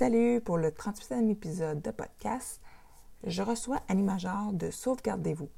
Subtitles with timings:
[0.00, 2.58] Salut pour le 38e épisode de podcast.
[3.22, 5.50] Je reçois Annie Major de Sauvegardez-vous.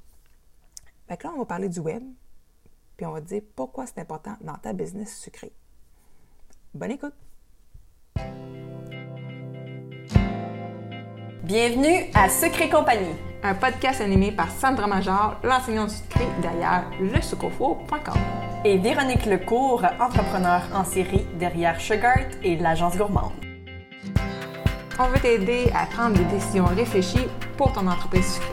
[1.06, 2.02] Fait que là, on va parler du web,
[2.96, 5.52] puis on va dire pourquoi c'est important dans ta business sucré.
[6.74, 7.14] Bonne écoute!
[11.44, 13.14] Bienvenue à Secret Compagnie.
[13.44, 18.18] Un podcast animé par Sandra Major, l'enseignante du sucré derrière lesucofo.com.
[18.64, 23.51] Et Véronique Lecourt, entrepreneur en série derrière Sugart et l'agence gourmande.
[24.98, 27.26] On veut t'aider à prendre des décisions réfléchies
[27.56, 28.52] pour ton entreprise sucrée.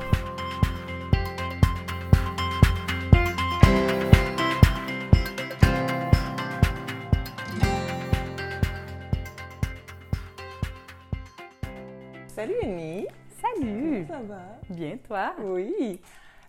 [12.28, 13.06] Salut Annie!
[13.42, 14.06] Salut!
[14.08, 14.38] Ça va?
[14.70, 15.34] Bien, toi?
[15.42, 16.00] Oui!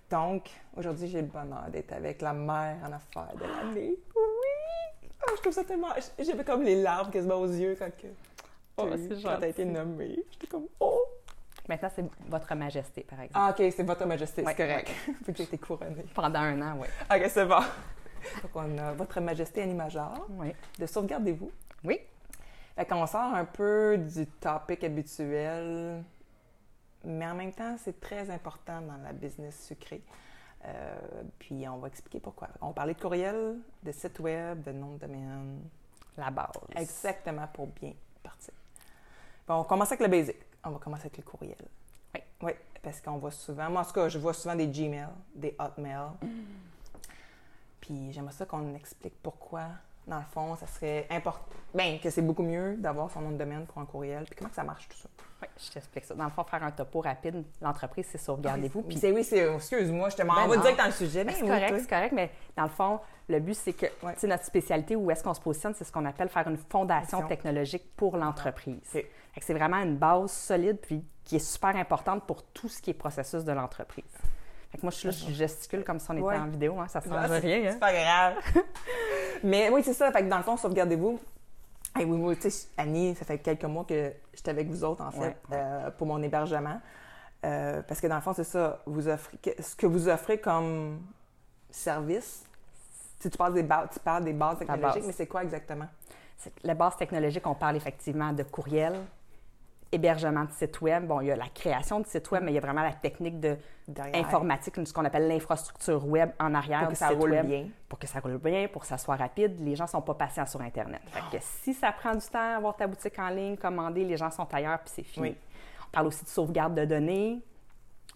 [0.09, 3.97] Donc, aujourd'hui, j'ai le bonheur d'être avec la mère en affaires de l'année.
[4.15, 5.09] Oui!
[5.27, 5.89] Oh, je trouve ça tellement...
[6.19, 8.07] J'avais comme les larmes quasiment aux yeux quand, que...
[8.83, 10.25] Oh, quand t'as été nommée.
[10.31, 11.01] J'étais comme, oh!
[11.69, 13.39] Maintenant, c'est Votre Majesté, par exemple.
[13.41, 14.91] Ah, OK, c'est votre majesté, Ouais, c'est correct.
[15.25, 16.05] Faut que j'ai été couronnée.
[16.15, 16.89] Pendant un an, oui.
[17.15, 17.61] OK, c'est bon.
[18.43, 20.53] Donc, on a votre majesté Annie Major Oui.
[20.79, 21.51] de Sauvegardez-vous.
[21.85, 22.01] Oui.
[22.77, 26.03] Fait qu'on sort un peu du topic habituel,
[27.05, 30.03] mais en même temps, c'est très important dans la business sucrée.
[30.65, 32.49] Euh, puis on va expliquer pourquoi.
[32.61, 35.61] On parler de courriel, de site web, de nom de domaine.
[36.17, 36.51] La base.
[36.77, 37.93] Exactement pour bien.
[39.51, 40.37] Bon, on commence avec le basic.
[40.63, 41.57] On va commencer avec le courriel.
[42.15, 42.21] Oui.
[42.41, 42.53] Oui,
[42.85, 46.11] parce qu'on voit souvent, moi en tout cas, je vois souvent des Gmail, des Hotmail.
[47.81, 49.63] Puis j'aimerais ça qu'on explique pourquoi,
[50.07, 53.39] dans le fond, ça serait important, bien, que c'est beaucoup mieux d'avoir son nom de
[53.39, 54.23] domaine pour un courriel.
[54.23, 55.09] Puis comment que ça marche tout ça?
[55.43, 56.15] Oui, je t'explique ça.
[56.15, 58.83] Dans le fond, faire un topo rapide, l'entreprise, c'est sauvegardez-vous.
[58.83, 61.25] Puis Puis c'est oui, c'est, excuse-moi, je te m'en Ben vais direct dans le sujet.
[61.25, 64.15] Ben, mais c'est correct, c'est correct, mais dans le fond, le but, c'est que Ouais.
[64.25, 67.27] notre spécialité, où est-ce qu'on se positionne, c'est ce qu'on appelle faire une fondation Fondation.
[67.29, 68.79] technologique pour l'entreprise.
[68.95, 69.05] Ok.
[69.41, 72.95] C'est vraiment une base solide puis qui est super importante pour tout ce qui est
[72.95, 74.05] processus de l'entreprise.
[74.71, 76.37] Fait que moi, je suis là, je gesticule comme si on était Ouais.
[76.39, 77.67] en vidéo, hein, ça ne change rien.
[77.67, 77.71] hein.
[77.73, 78.35] C'est pas grave.
[79.45, 80.13] Mais oui, c'est ça.
[80.13, 81.19] Fait que dans le fond, sauvegardez-vous.
[81.97, 85.03] Hey, oui, oui, tu sais, Annie, ça fait quelques mois que j'étais avec vous autres,
[85.03, 85.37] en fait, Ouais.
[85.53, 86.81] euh, pour mon hébergement.
[87.45, 88.81] Euh, parce que dans le fond, c'est ça.
[88.87, 91.01] Vous offrez, que- ce que vous offrez comme
[91.71, 92.45] service,
[93.19, 95.07] tu, sais, tu, parles des bases, tu parles des bases technologiques, base.
[95.07, 95.87] mais c'est quoi exactement?
[96.63, 98.95] La base technologique, on parle effectivement de courriel,
[99.93, 101.07] hébergement de site web.
[101.07, 102.93] Bon, il y a la création de site web, mais il y a vraiment la
[102.93, 103.57] technique de
[103.89, 104.25] Derrière.
[104.25, 107.47] informatique, ce qu'on appelle l'infrastructure web en arrière Pour que ça roule web.
[107.47, 107.69] bien.
[107.89, 109.59] Pour que ça roule bien, pour que ça soit rapide.
[109.61, 111.01] Les gens sont pas patients sur Internet.
[111.07, 114.31] Fait que si ça prend du temps, avoir ta boutique en ligne, commander, les gens
[114.31, 115.31] sont ailleurs, puis c'est fini.
[115.31, 115.37] Oui.
[115.89, 117.41] On parle aussi de sauvegarde de données.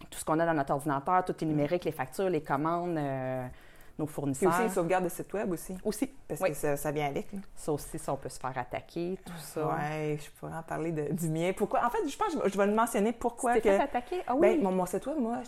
[0.09, 3.45] Tout ce qu'on a dans notre ordinateur, tout est numérique, les factures, les commandes, euh,
[3.97, 4.49] nos Puis fournisseurs.
[4.51, 5.77] aussi, une sauvegarde de site web aussi.
[5.83, 6.07] Aussi.
[6.27, 6.49] Parce Oui.
[6.49, 7.31] que ça, ça vient avec.
[7.31, 7.39] là.
[7.55, 9.67] Ça aussi, ça, on peut se faire attaquer, tout ça.
[9.67, 11.51] Ouais, je pourrais en parler de- du mien.
[11.55, 11.85] Pourquoi?
[11.85, 13.53] En fait, je pense que je- vais le mentionner pourquoi.
[13.55, 13.77] Tu t'es que...
[13.77, 14.21] fait attaquer?
[14.27, 14.41] Ah oui?
[14.57, 15.39] Ben, mon, mon site web, moi,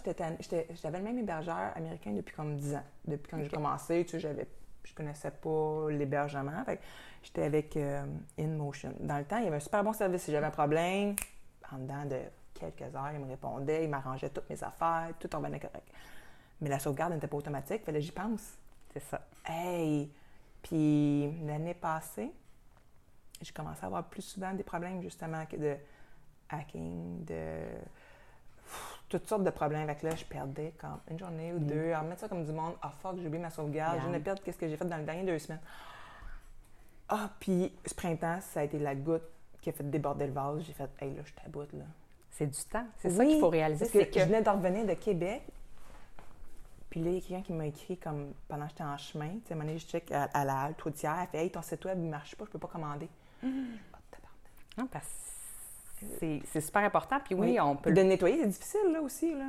[0.82, 2.84] j'avais le même hébergeur américain depuis comme 10 ans.
[3.06, 4.48] Depuis quand j'ai commencé, tu sais, j'avais,
[4.84, 6.64] je connaissais pas l'hébergement.
[7.24, 8.06] J'étais avec euh,
[8.40, 8.94] InMotion.
[9.02, 10.22] Dans le temps, il y avait un super bon service.
[10.24, 11.16] Si j'avais un problème,
[11.74, 12.20] en dedans de
[12.54, 15.88] quelques heures, il me répondait, il m'arrangeait toutes mes affaires, tout tombait bien correct.
[16.62, 18.58] Mais la sauvegarde n'était pas automatique, fallait que j'y pense.
[18.94, 19.22] C'est ça.
[19.46, 20.12] Hey!
[20.64, 22.32] Puis l'année passée,
[23.42, 25.76] j'ai commencé à avoir plus souvent des problèmes justement de
[26.50, 27.60] hacking, de
[29.10, 29.88] toutes sortes de problèmes.
[29.88, 31.92] Fait que là, je perdais comme une journée ou deux.
[31.92, 34.24] À remettre ça comme du monde, ah fuck, j'ai oublié ma sauvegarde, je viens de
[34.24, 35.62] perdre qu'est-ce que j'ai fait dans les dernières deux semaines.
[37.10, 39.24] Ah, puis ce printemps, ça a été la goutte
[39.62, 40.64] qui a fait déborder le vase.
[40.64, 41.86] J'ai fait, hey là, je t'aboute là.
[42.32, 42.86] C'est du temps.
[42.98, 43.86] C'est ça qu'il faut réaliser.
[43.86, 45.44] Parce que, C'est que je venais de revenir de Québec.
[46.90, 49.30] Puis là, il y a quelqu'un qui m'a écrit comme pendant que j'étais en chemin.
[49.30, 51.18] Tu sais, à un moment donné, je check à, à la halte routière.
[51.22, 53.10] Elle fait Hey, ton site web ne marche pas, je peux pas commander.
[54.80, 54.82] Ah.
[54.82, 55.06] Non, parce
[56.00, 56.06] que
[56.52, 57.20] c'est super important.
[57.24, 57.60] Puis oui, Oui.
[57.60, 59.34] on peut de nettoyer, c'est difficile là aussi.
[59.34, 59.46] Là.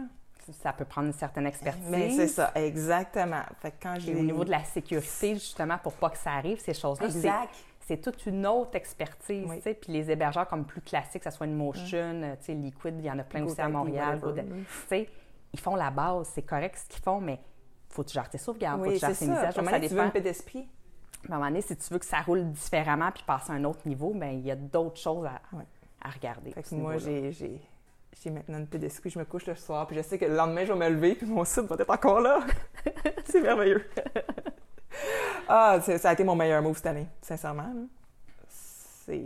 [0.62, 1.84] ça peut prendre une certaine expertise.
[1.90, 3.42] Mais c'est ça, exactement.
[3.60, 4.14] Fait que quand j'ai.
[4.14, 7.54] au niveau de la sécurité, justement, pour pas que ça arrive, ces choses-là, c'est- Exact.
[7.86, 9.44] c'est toute une autre expertise.
[9.46, 9.60] Oui.
[9.60, 9.74] sais.
[9.74, 12.94] Puis les hébergeurs comme plus classiques, que ce soit une Motion, euh, tu sais, Liquid,
[12.98, 14.18] il y en a plein aussi à Montréal.
[15.52, 17.40] Ils font la base, c'est correct ce qu'ils font, mais
[17.88, 19.64] faut que tu gères tes sauvegardes, faut que Oui, tu gères tes mises à jour,
[19.64, 20.10] ça donné, tu veux une dépend.
[20.10, 20.68] paix d'esprit.
[21.28, 23.64] À un moment donné, si tu veux que ça roule différemment puis passer à un
[23.64, 25.64] autre niveau, bien, il y a d'autres choses à, Ouais.
[26.02, 26.50] à regarder.
[26.52, 27.60] Fait que moi, j'ai, j'ai,
[28.30, 29.10] maintenant une paix d'esprit.
[29.10, 31.14] Je me couche le soir, puis je sais que le lendemain, je vais me lever,
[31.14, 32.40] puis mon site va être encore là.
[33.24, 33.84] c'est merveilleux.
[35.48, 37.72] ah, ça a été mon meilleur move cette année, sincèrement.
[38.48, 39.24] C'est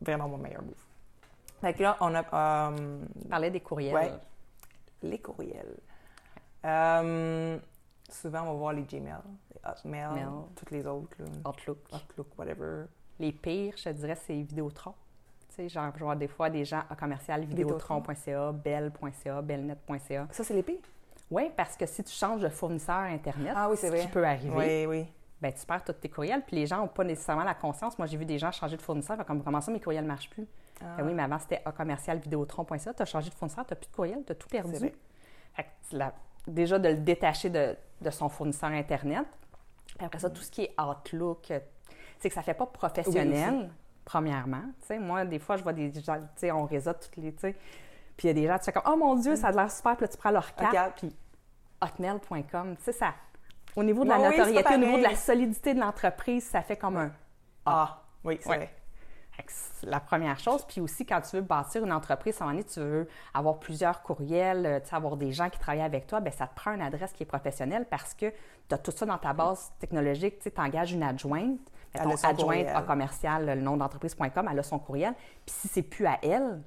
[0.00, 0.74] vraiment mon meilleur move.
[1.60, 3.94] Fait que là, on a euh, Tu parlais des courriels.
[3.94, 4.12] Ouais.
[5.02, 5.76] Les courriels.
[6.64, 7.58] Euh,
[8.10, 9.14] souvent, on va voir les Gmail,
[9.54, 10.28] les Hotmail, Mail.
[10.56, 11.26] toutes les autres, là.
[11.50, 11.78] Outlook.
[11.92, 12.84] Outlook, whatever.
[13.18, 14.92] Les pires, je te dirais, c'est Vidéotron.
[15.48, 20.26] Tu sais, genre, je vois des fois des gens à commercial vidéotron.ca, bell.ca, bellnet.ca.
[20.30, 20.80] Ça, c'est l'épée?
[21.30, 24.00] Oui, parce que si tu changes de fournisseur Internet, Ah oui, ce vrai.
[24.00, 25.06] qui peut arriver, Oui, oui.
[25.40, 27.98] ben, tu perds tous tes courriels, puis les gens n'ont pas nécessairement la conscience.
[27.98, 30.30] Moi, j'ai vu des gens changer de fournisseur, comme comment ça, mes courriels ne marchent
[30.30, 30.46] plus?
[30.82, 30.96] Ah.
[30.98, 33.88] Ben oui, mais avant, c'était commercial vidéotron.ca, tu as changé de fournisseur, tu n'as plus
[33.90, 34.76] de courriel, tu as tout perdu.
[34.78, 34.92] Vrai.
[35.54, 36.12] Fait que la-
[36.46, 39.26] déjà de le détacher de, de son fournisseur Internet.
[39.96, 41.60] Puis après ça, tout ce qui est Outlook, euh,
[42.18, 43.70] c'est que ça ne fait pas professionnel,
[44.04, 44.62] premièrement.
[45.00, 46.18] Moi, des fois, je vois des gens,
[46.54, 47.52] on réseau toutes les, tu sais,
[48.16, 49.70] puis il y a des gens, tu fais comme, oh mon Dieu, ça a l'air
[49.70, 50.98] super, puis là, tu prends leur carte, carte.
[50.98, 51.16] puis
[51.80, 53.14] hotmail.com, tu sais, ça,
[53.74, 56.76] au niveau de la oui, notoriété, au niveau de la solidité de l'entreprise, ça fait
[56.76, 57.12] comme un
[57.64, 58.56] Ah, oui, c'est Ouais.
[58.56, 58.74] vrai.
[59.82, 60.64] La première chose.
[60.66, 63.58] Puis aussi, quand tu veux bâtir une entreprise, à un moment donné, tu veux avoir
[63.58, 66.54] plusieurs courriels, euh, tu sais, avoir des gens qui travaillent avec toi, bien, ça te
[66.54, 68.30] prend une adresse qui est professionnelle parce que
[68.68, 70.38] tu as tout ça dans ta base technologique.
[70.38, 71.60] Tu engages une adjointe,
[71.94, 75.14] son adjointe à commercial, le nom d'entreprise.com, elle a son courriel.
[75.44, 76.62] Puis si c'est plus à elle,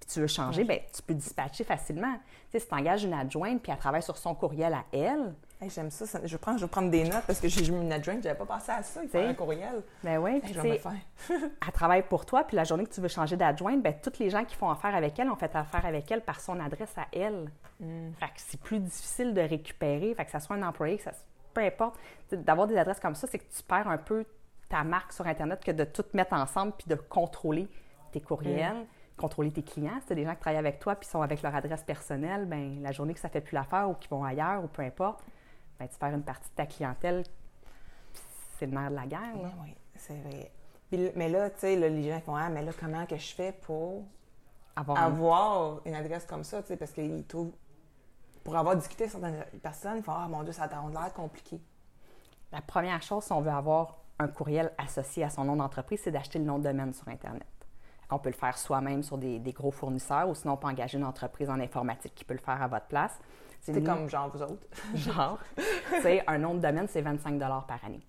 [0.00, 2.14] puis tu veux changer, bien, tu peux dispatcher facilement.
[2.14, 5.34] Tu sais, si tu engages une adjointe, puis elle travaille sur son courriel à elle,
[5.62, 7.82] Hey, J'aime ça, ça- Je, prends, je vais prendre des notes parce que j'ai mis
[7.82, 9.82] une adjointe, j'avais pas pensé à ça, il un courriel.
[10.02, 10.80] ben oui, Hey, je tu vais
[11.30, 14.30] elle travaille pour toi, puis la journée que tu veux changer d'adjointe, ben tous les
[14.30, 17.06] gens qui font affaire avec elle ont fait affaire avec elle par son adresse à
[17.12, 17.50] elle.
[17.78, 18.12] Mm.
[18.18, 21.12] Fait que c'est plus difficile de récupérer, fait que ça soit un employé, que ça,
[21.52, 21.96] peu importe,
[22.32, 24.24] d'avoir des adresses comme ça, c'est que tu perds un peu
[24.70, 27.68] ta marque sur Internet que de tout mettre ensemble puis de contrôler
[28.12, 28.86] tes courriels, Mm.
[29.18, 30.00] contrôler tes clients.
[30.00, 32.80] Si tu des gens qui travaillent avec toi puis sont avec leur adresse personnelle, ben
[32.80, 35.20] la journée que ça fait plus l'affaire ou qu'ils vont ailleurs ou peu importe,
[35.80, 37.24] ben tu perds une partie de ta clientèle.
[38.58, 39.36] C'est le nerf de la guerre.
[39.42, 39.50] là.
[39.62, 40.52] Oui, c'est vrai.
[40.90, 43.52] Puis, mais là, tu sais, les gens font Ah, mais là, comment que je fais
[43.52, 44.04] pour
[44.76, 47.52] Avoir un- avoir une adresse comme ça, tu sais, parce qu'ils trouvent.
[48.44, 51.60] Pour avoir discuté avec certaines personnes, ils font Ah, mon Dieu, ça a l'air compliqué.
[52.52, 56.10] La première chose, si on veut avoir un courriel associé à son nom d'entreprise, c'est
[56.10, 57.46] d'acheter le nom de domaine sur Internet.
[58.10, 60.98] On peut le faire soi-même sur des, des gros fournisseurs ou sinon on peut engager
[60.98, 63.16] une entreprise en informatique qui peut le faire à votre place.
[63.60, 64.66] C'est nous- comme genre vous autres.
[64.94, 65.38] genre,
[66.02, 68.00] sais, un nom de domaine, c'est 25 par année.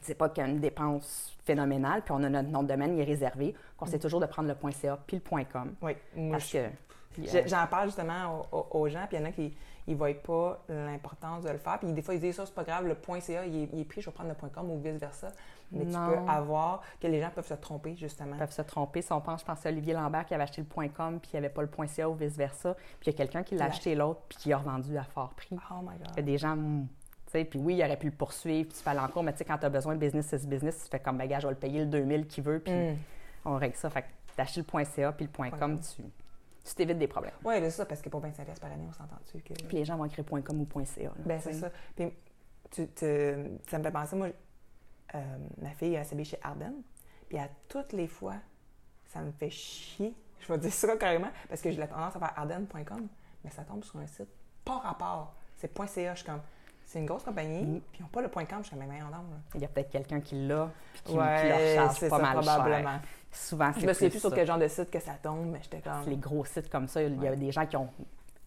[0.00, 2.94] C'est pas qu'il y a une dépense phénoménale, puis on a notre nom de domaine,
[2.96, 3.54] il est réservé.
[3.80, 5.74] On sait toujours de prendre le .ca puis le .com.
[5.82, 6.58] Oui, moi, Parce que...
[6.58, 9.54] euh, j'en parle justement aux gens, puis il y en a qui
[9.88, 11.78] ne voient pas l'importance de le faire.
[11.78, 13.84] Puis des fois, ils disent ça, c'est pas grave, le .ca, il est, il est
[13.84, 15.28] pris, je vais prendre le .com ou vice-versa.
[15.72, 16.06] Mais Non.
[16.10, 18.36] tu peux avoir que les gens peuvent se tromper, justement.
[18.36, 19.02] peuvent se tromper.
[19.02, 21.36] Si on pense, je pense à Olivier Lambert qui avait acheté le .com puis il
[21.40, 22.74] n'y avait pas le .ca ou vice-versa.
[22.74, 25.30] Puis il y a quelqu'un qui l'a acheté l'autre puis qui a revendu à fort
[25.34, 25.56] prix.
[25.70, 26.24] Oh my Il y a God.
[26.24, 26.86] des gens, hmm,
[27.26, 29.22] tu sais, puis oui, il aurait pu le poursuivre, puis tu fais aller en cours,
[29.22, 31.42] mais tu sais, quand tu as besoin de business is business, tu fais comme bagage,
[31.42, 32.96] je vais le payer le 2000 qu'il veut, puis Mm.
[33.46, 33.88] on règle ça.
[33.88, 34.06] Fait que
[34.36, 36.02] d'acheter le .ca puis le .com, tu
[36.64, 37.34] tu t'évites des problèmes.
[37.44, 39.52] Oui, c'est ça, parce que pour 25 pièces par année, on s'entend-tu que...
[39.66, 41.10] Puis les gens vont écrire .com ou .ca.
[41.24, 41.70] Ben, c'est ça.
[41.96, 42.12] Puis,
[42.70, 44.28] tu, tu- ça me fait penser, moi,
[45.14, 46.72] euh, ma fille, elle s'habille chez Arden,
[47.28, 48.36] puis à toutes les fois,
[49.06, 52.18] ça me fait chier, je vais dire ça carrément, parce que j'ai la tendance à
[52.18, 53.08] faire arden.com,
[53.44, 54.28] mais ça tombe sur un site
[54.64, 55.34] pas rapport.
[55.56, 56.40] C'est .ca, je suis comme,
[56.92, 57.80] c'est une grosse compagnie, Mm.
[57.90, 58.44] puis ils n'ont pas le .com,
[58.76, 59.36] mais voyons donc, là.
[59.54, 62.16] Il y a peut-être quelqu'un qui l'a, puis qui, qui Ouais, leur charge c'est pas
[62.18, 62.90] ça, mal probablement.
[62.90, 63.00] cher.
[63.32, 65.60] Souvent, c'est Je me souviens plus sur quel genre de site que ça tombe, mais
[65.62, 66.04] j'étais comme...
[66.06, 67.36] Les gros sites comme ça, il y a Ouais.
[67.36, 67.88] des gens qui ont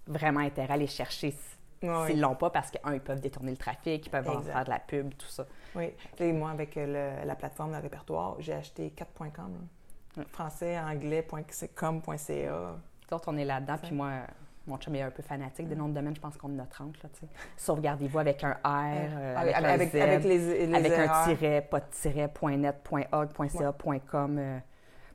[0.08, 1.36] vraiment intérêt à les chercher
[1.84, 4.64] Ouais, s'ils l'ont pas parce qu'un, ils peuvent détourner le trafic, ils peuvent en faire
[4.64, 5.46] de la pub, tout ça.
[5.76, 5.92] Oui.
[6.18, 9.32] Sais, moi, avec euh, le- la plateforme de répertoire, j'ai acheté 4.com.
[10.16, 10.22] là.
[10.22, 10.28] Ouais.
[10.32, 11.42] Français, anglais, point-.
[11.42, 14.12] Nous autres, on est là-dedans, puis moi,
[14.68, 16.66] mon chum est un peu fanatique des noms de domaine, je pense qu'on en a
[16.66, 17.28] 30, là, tu sais.
[17.58, 21.62] Sauvegardez-vous avec un R, euh, avec, un avec, Z, avec les, les avec un tiret,
[21.62, 24.60] pas de tiret, point .net, point .org, point .ca, point .com, euh,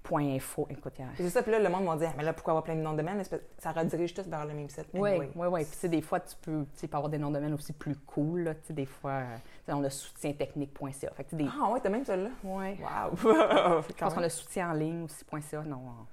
[0.03, 0.67] point .info.
[0.71, 2.77] Écoute, C'est ça, puis là, le monde m'a dit, Ah, mais là, pourquoi avoir plein
[2.77, 3.23] de noms de domaine?
[3.59, 4.87] Ça redirige tous vers le même site.
[4.95, 5.31] Oui, anyway.
[5.35, 5.61] oui, oui.
[5.63, 7.55] Puis, tu sais, des fois, tu peux, tu sais, peux avoir des noms de domaine
[7.55, 9.37] aussi plus cool, là, tu sais, des fois, euh,
[9.69, 11.11] on a soutientechnique.ca.
[11.13, 11.49] Fait que, des...
[11.61, 12.31] Ah, ouais, t'as même celle-là?
[12.45, 12.79] Ouais.
[12.81, 13.17] Wow!
[13.89, 15.63] Je pense qu'on a soutien en ligne aussi, .ca.
[15.63, 16.05] Non, euh,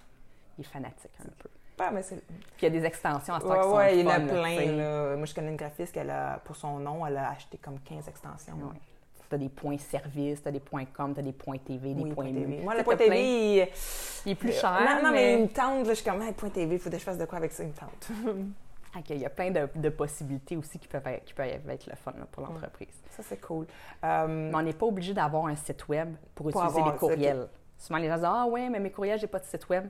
[0.57, 1.49] il est fanatique un peu.
[1.77, 2.15] Pas, mais c'est...
[2.25, 4.19] Puis, il y a des extensions à ce Ouais, qui sont il y en a
[4.19, 5.15] plein, là.
[5.15, 8.55] Moi, je connais une graphiste, a, pour son nom, elle a acheté comme 15 extensions.
[8.55, 8.79] Ouais.
[9.29, 11.93] Tu as des points service, tu as des points com, tu as des points TV,
[11.93, 12.25] des Oui, points.
[12.25, 12.61] TV.
[12.63, 13.21] Moi, le point TV,
[13.59, 13.67] il...
[14.25, 16.49] Il est plus cher, Non, non, mais, me tente, là, je suis comme, hey, point
[16.49, 18.09] TV, il faut que je fasse de quoi avec ça, me tente.
[18.97, 21.85] Ok, il y a plein de, de possibilités aussi qui peuvent être, qui peuvent être
[21.85, 22.87] le fun là, pour l'entreprise.
[23.11, 23.67] ça, c'est cool.
[24.03, 26.97] Euh, Mais on n'est pas obligé d'avoir un site web pour, Pour utiliser avoir- les
[26.97, 27.47] courriels.
[27.77, 29.87] Souvent, les gens disent Ah, ouais, mais mes courriels, j'ai pas de site web.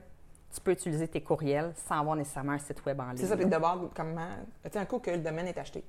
[0.54, 3.16] Tu peux utiliser tes courriels sans avoir nécessairement un site web en ligne.
[3.18, 4.28] C'est ça, puis d'abord, comment.
[4.64, 5.84] Tu sais, un coup que le domaine est acheté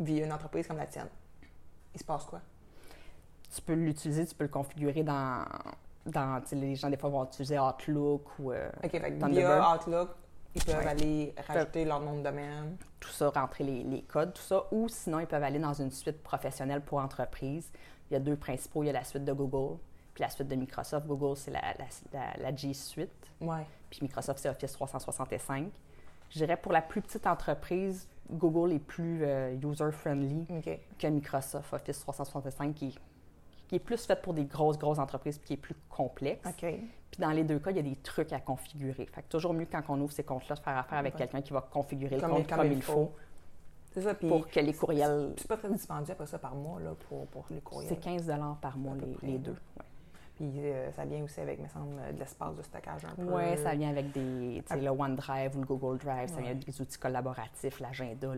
[0.00, 1.08] via une entreprise comme la tienne,
[1.94, 2.40] il se passe quoi?
[3.54, 5.44] Tu peux l'utiliser, tu peux le configurer dans.
[6.04, 10.08] dans les gens, des fois, vont utiliser Outlook ou euh, OK, fait que via Outlook,
[10.56, 10.86] ils peuvent Ouais.
[10.86, 12.76] aller rajouter leur nom de domaine.
[12.98, 14.64] tout ça, rentrer les, les codes, tout ça.
[14.72, 17.70] Ou sinon, ils peuvent aller dans une suite professionnelle pour entreprise.
[18.10, 18.82] Il y a deux principaux.
[18.82, 19.78] Il y a la suite de Google,
[20.16, 23.10] Puis la suite de Microsoft, Google, c'est la, la, la, la G Suite.
[23.38, 23.66] Ouais.
[23.90, 25.70] Puis Microsoft, c'est Office 365.
[26.30, 30.46] Je dirais pour la plus petite entreprise, Google est plus euh, user-friendly
[30.98, 32.98] que Microsoft Office 365, qui,
[33.68, 36.48] qui est plus fait pour des grosses, grosses entreprises puis qui est plus complexe.
[36.58, 39.04] Puis dans les deux cas, il y a des trucs à configurer.
[39.12, 41.18] Fait que toujours mieux quand on ouvre ces comptes-là, de faire affaire avec Ouais.
[41.18, 43.12] quelqu'un qui va configurer Comme, le compte comme, il faut,
[43.92, 45.32] C'est ça, pour que les courriels...
[45.36, 47.88] c'est pas très dispendieux après ça par mois, là, pour, pour les courriels.
[47.88, 48.30] C'est 15
[48.60, 49.56] par mois, les, deux.
[50.36, 53.22] Puis euh, ça vient aussi avec, me semble, de l'espace de stockage un peu.
[53.34, 56.42] Oui, ça vient avec des, tu sais, le OneDrive ou le Google Drive, ça Ouais.
[56.42, 58.28] vient avec des outils collaboratifs, l'agenda.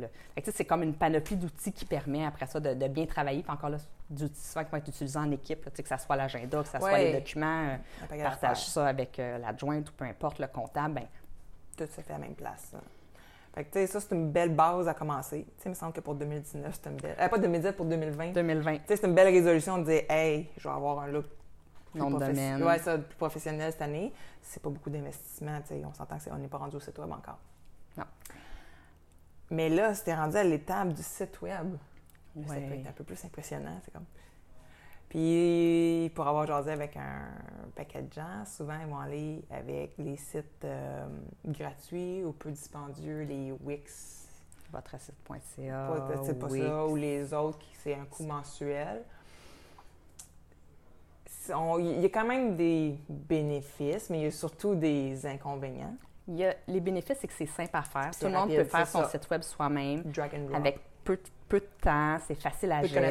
[0.52, 3.42] C'est comme une panoplie d'outils qui permet après ça de, de bien travailler.
[3.42, 3.78] Puis encore là,
[4.10, 6.78] d'outils souvent qui vont être utilisés en équipe, là, que ce soit l'agenda, que ce
[6.78, 7.68] soit les documents,
[8.10, 10.94] euh, partage ça avec euh, l'adjointe ou peu importe, le comptable.
[10.94, 11.04] Ben,
[11.76, 12.74] Tout se fait à la même place.
[13.54, 15.44] Fait que, tu sais, ça, c'est une belle base à commencer.
[15.56, 17.16] Tu sais, il me semble que pour 2019, c'est une belle.
[17.18, 18.26] euh, pas 2019, pour 2020.
[18.28, 21.24] Tu 2020, sais, c'est une belle résolution de dire, hey, je vais avoir un look
[21.90, 22.62] plus nom de professe- domaine.
[22.62, 24.12] Ouais, ça, plus professionnel cette année.
[24.42, 25.58] C'est pas beaucoup d'investissement.
[25.84, 27.38] On s'entend qu'on n'est pas rendu au site web encore.
[27.96, 28.04] Non.
[29.50, 31.72] Mais là, c'était rendu à l'étape du site web.
[32.36, 32.78] Là, Ça peut Ouais.
[32.80, 33.80] être un peu plus impressionnant.
[33.84, 34.04] C'est comme.
[35.08, 37.28] Puis, pour avoir jasé avec un
[37.74, 41.06] paquet de gens, souvent, ils vont aller avec les sites euh,
[41.46, 44.28] gratuits ou peu dispendieux, les Wix,
[44.70, 49.02] Votre site.ca, pas, c'est pas ça, ou les autres, qui c'est un coût mensuel.
[51.78, 55.94] Il y a quand même des bénéfices, mais il y a surtout des inconvénients.
[56.26, 58.10] Il y a- les bénéfices, c'est que c'est simple à faire.
[58.10, 59.08] Tout le monde rapide, peut faire son ça.
[59.10, 60.02] site web soi-même.
[60.54, 63.06] Avec peu de, peu de temps, c'est facile à Peu gérer,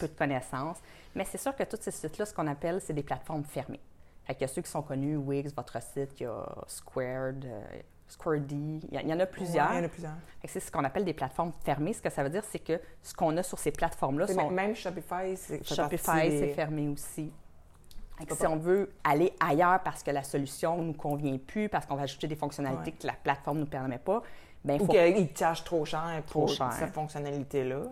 [0.00, 0.78] peu de connaissances.
[1.14, 3.80] Mais c'est sûr que tous ces sites-là, ce qu'on appelle, c'est des plateformes fermées.
[4.24, 7.44] Fait qu'il y a ceux qui sont connus, Wix, votre site, il y a Squared,
[7.44, 7.62] euh,
[8.08, 9.68] Squaredy, il y, a- il y en a plusieurs.
[9.70, 10.12] Ouais, il y en a plusieurs.
[10.44, 11.92] C'est ce qu'on appelle des plateformes fermées.
[11.92, 14.50] Ce que ça veut dire, c'est que ce qu'on a sur ces plateformes-là C'est sont...
[14.50, 17.32] Même Shopify, c'est Shopify, c'est fermé aussi.
[18.30, 21.96] Si on veut aller ailleurs parce que la solution ne nous convient plus, parce qu'on
[21.96, 22.96] va ajouter des fonctionnalités Ouais.
[23.00, 24.22] que la plateforme ne nous permet pas,
[24.64, 26.72] ben il Ou faut qu'ils chargent trop cher pour Trop cher.
[26.72, 27.82] cette fonctionnalité-là.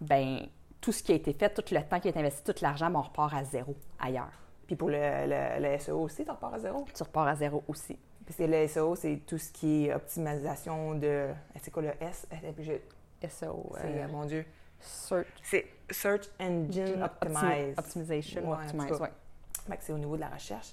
[0.00, 0.46] ben,
[0.80, 2.98] tout ce qui a été fait, tout le temps qui est investi, tout l'argent, ben,
[3.00, 4.30] on repart à zéro ailleurs.
[4.66, 6.84] Puis pour le, le, le SEO aussi, tu repars à zéro?
[6.94, 7.98] Tu repars à zéro aussi.
[8.26, 11.28] Parce que le SEO, c'est tout ce qui est optimisation de.
[11.54, 12.26] eh, C'est quoi le S?
[12.32, 14.44] Eh, SEO, C'est, euh, euh, mon Dieu.
[14.80, 17.38] Search C'est Search Engine Optimize.
[17.42, 19.10] Optimi- Optimization, Ouais, Optimize, ouais.
[19.68, 20.72] Fait que c'est au niveau de la recherche.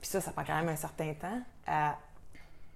[0.00, 1.96] Puis ça, ça prend quand même un certain temps à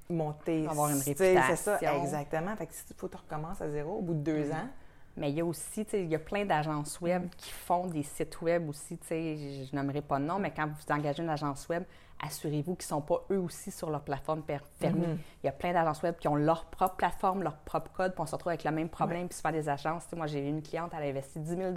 [0.08, 0.66] monter.
[0.68, 2.02] Avoir une Tu sais, C'est ça, réputation.
[2.02, 2.56] exactement.
[2.56, 4.52] Fait que si il faut que tu recommences à zéro au bout de deux Mm.
[4.52, 4.68] ans,
[5.16, 7.86] Mais il y a aussi, tu sais, il y a plein d'agences web qui font
[7.88, 10.92] des sites web aussi, tu sais, je, je nommerai pas de nom, mais quand vous
[10.94, 11.82] engagez une agence web,
[12.24, 14.42] assurez-vous qu'ils ne sont pas eux aussi sur leur plateforme
[14.78, 15.08] fermée.
[15.08, 15.18] Mhm.
[15.42, 18.20] Il y a plein d'agences web qui ont leur propre plateforme, leur propre code, puis
[18.22, 20.40] on se retrouve avec le même problème, puis souvent des agences, tu sais, moi j'ai
[20.46, 21.72] eu une cliente, elle a investi 10 000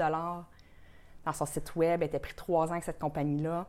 [1.26, 3.66] dans son site web, elle était pris trois ans avec cette compagnie-là,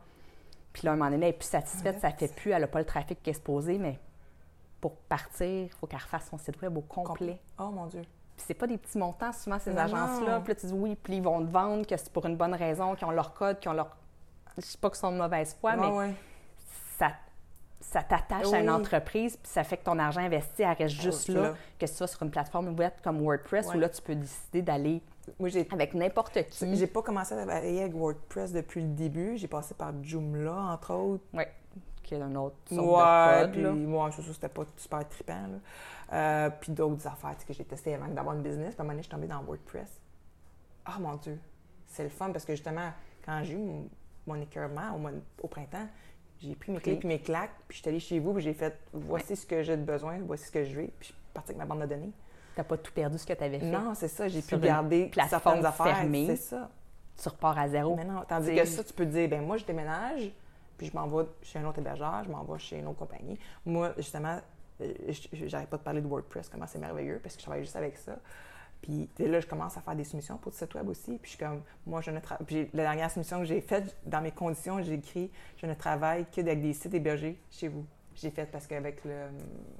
[0.73, 2.61] puis là, à un moment donné, elle n'est plus satisfaite, ça ne fait plus, elle
[2.61, 3.97] n'a pas le trafic qui est supposé, mais
[4.81, 7.39] pour partir, il faut qu'elle refasse son site web au complet.
[7.57, 8.01] oh mon Dieu.
[8.35, 10.41] Puis c'est pas des petits montants, souvent, ces agences-là.
[10.41, 12.53] Puis là, tu dis oui, puis ils vont te vendre que c'est pour une bonne
[12.53, 13.95] raison, qu'ils ont leur code, qu'ils ont leur.
[14.57, 16.13] Je sais pas qu'ils sont de mauvaise foi, mais ouais.
[16.97, 17.11] ça,
[17.91, 21.29] ça t'attache à une entreprise, puis ça fait que ton argent investi, elle reste juste
[21.29, 21.41] Oh, là.
[21.41, 21.53] là.
[21.79, 23.75] Que ce soit sur une plateforme web comme WordPress, Ouais.
[23.75, 25.01] où là, tu peux décider d'aller
[25.71, 26.75] avec n'importe qui.
[26.75, 29.37] J'ai pas commencé à travailler avec WordPress depuis le début.
[29.37, 31.23] J'ai passé par Joomla, entre autres.
[31.33, 31.43] Oui,
[32.03, 33.51] qui est un autre sorte Ouais, de code.
[33.53, 33.71] puis là.
[33.71, 35.47] moi, je trouve que c'était pas super trippant.
[36.13, 38.75] Euh, puis d'autres affaires que j'ai testées avant d'avoir une business.
[38.75, 39.99] Puis à un moment donné, je suis tombée dans WordPress.
[40.85, 41.39] Ah mon Dieu,
[41.87, 42.91] c'est le fun parce que justement,
[43.25, 43.89] quand j'ai eu mon,
[44.27, 45.11] mon écœurement au, mois-
[45.41, 45.87] au printemps,
[46.39, 48.53] j'ai pris mes clés puis mes claques, puis je suis allée chez vous, puis j'ai
[48.53, 51.15] fait voici ce que j'ai de besoin, voici ce que je veux, puis je suis
[51.33, 52.11] partie avec ma bande de données.
[52.55, 53.65] T'as pas tout perdu ce que tu avais fait?
[53.65, 55.97] Non, c'est ça, j'ai pu garder certaines affaires.
[55.97, 56.25] fermée?
[56.27, 56.69] C'est ça.
[57.21, 57.95] Tu repars à zéro.
[57.95, 60.31] Mais non, tandis que ça, tu peux te dire, ben moi, je déménage,
[60.77, 63.39] puis je m'en vais chez un autre hébergeur, je m'en vais chez une autre compagnie.
[63.65, 64.39] Moi, justement,
[64.81, 64.93] euh,
[65.31, 67.97] j'arrête pas de parler de WordPress, comment c'est merveilleux, parce que je travaille juste avec
[67.97, 68.17] ça.
[68.85, 71.17] Puis là, je commence à faire des soumissions pour le site web aussi.
[71.17, 72.45] Puis je suis comme, moi, je ne travaille.
[72.45, 76.25] Puis la dernière soumission que j'ai faite, dans mes conditions, j'ai écrit, je ne travaille
[76.25, 77.85] que avec des sites hébergés chez vous.
[78.13, 79.29] J'ai fait parce qu'avec le euh,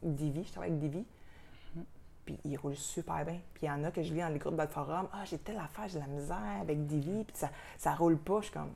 [0.01, 1.05] Divi, je travaille avec Divi.
[2.25, 3.39] Puis il roule super bien.
[3.53, 5.07] Puis il y en a que je lis dans les groupes de forum.
[5.13, 8.39] Ah, j'ai telle affaire, j'ai de la misère avec Divi, puis ça, ça roule pas.
[8.39, 8.73] Je suis comme,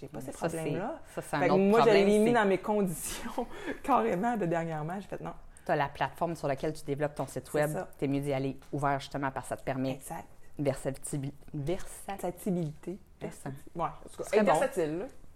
[0.00, 1.00] j'ai pas ces problèmes-là.
[1.14, 2.06] Ça, c'est un autre moi, problème.
[2.06, 3.46] l'ai mis c'est- dans mes conditions
[3.84, 4.98] carrément de dernièrement.
[5.00, 5.32] J'ai fait non.
[5.68, 8.32] Tu as la plateforme sur laquelle tu développes ton site web, tu es mieux d'y
[8.32, 10.24] aller ouvert justement parce que ça te permet Exact.
[10.58, 12.98] versatili- versat- Versatilité.
[13.20, 14.60] Versa- Ouais, en tout cas, bon.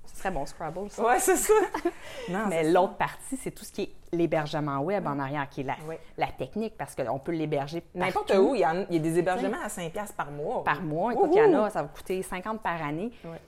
[0.04, 1.04] Ce serait bon, Scrabble, ça.
[1.06, 1.52] Ouais, c'est ça.
[2.28, 5.64] non, Mais l'autre partie, c'est tout ce qui est l'hébergement web en arrière, qui est
[5.64, 5.94] la, Oui.
[6.18, 9.18] la technique, parce qu'on peut l'héberger N'importe où, il y, en- il y a des
[9.18, 10.64] hébergements à 5$ par mois.
[10.64, 11.12] par mois.
[11.12, 13.10] Écoute, il y en a, ça va coûter 50 par année.
[13.24, 13.40] Ouais.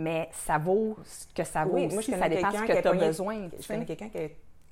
[0.00, 1.94] mais ça vaut ce que ça vaut Oui, aussi.
[1.94, 3.48] moi, je ça dépend ce que tu as besoin.
[3.58, 4.28] Je connais quelqu'un qui a,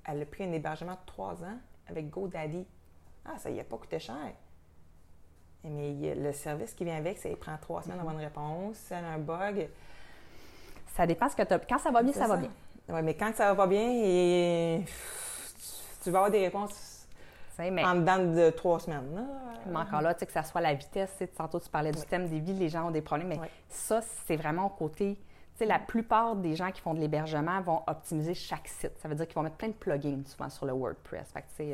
[0.07, 1.59] elle a pris un hébergement de trois ans
[1.89, 2.65] avec GoDaddy.
[3.25, 4.17] Ah, ça y a pas coûté cher.
[5.65, 8.01] Mais a- le service qui vient avec, ça il prend trois semaines Mm-hmm.
[8.01, 8.77] d'avoir une réponse.
[8.77, 9.69] Si elle a un bug,
[10.95, 11.59] Ça dépend ce que tu as.
[11.59, 12.51] Quand ça va bien, ça, va bien.
[12.89, 14.85] Oui, mais quand ça va pas bien, et...
[16.03, 17.07] tu vas avoir des réponses
[17.59, 19.15] Mais, en dedans de trois semaines.
[19.15, 19.23] là.
[19.67, 21.91] mais encore là, tu sais, que ça soit la vitesse, tu sais, tantôt tu parlais
[21.93, 22.07] du Oui.
[22.09, 23.49] thème des vies, les gens ont des problèmes, mais Oui.
[23.69, 25.19] ça, c'est vraiment au côté.
[25.65, 28.93] La plupart des gens qui font de l'hébergement vont optimiser chaque site.
[28.99, 31.33] Ça veut dire qu'ils vont mettre plein de plugins souvent sur le WordPress.
[31.33, 31.73] Fait que, tu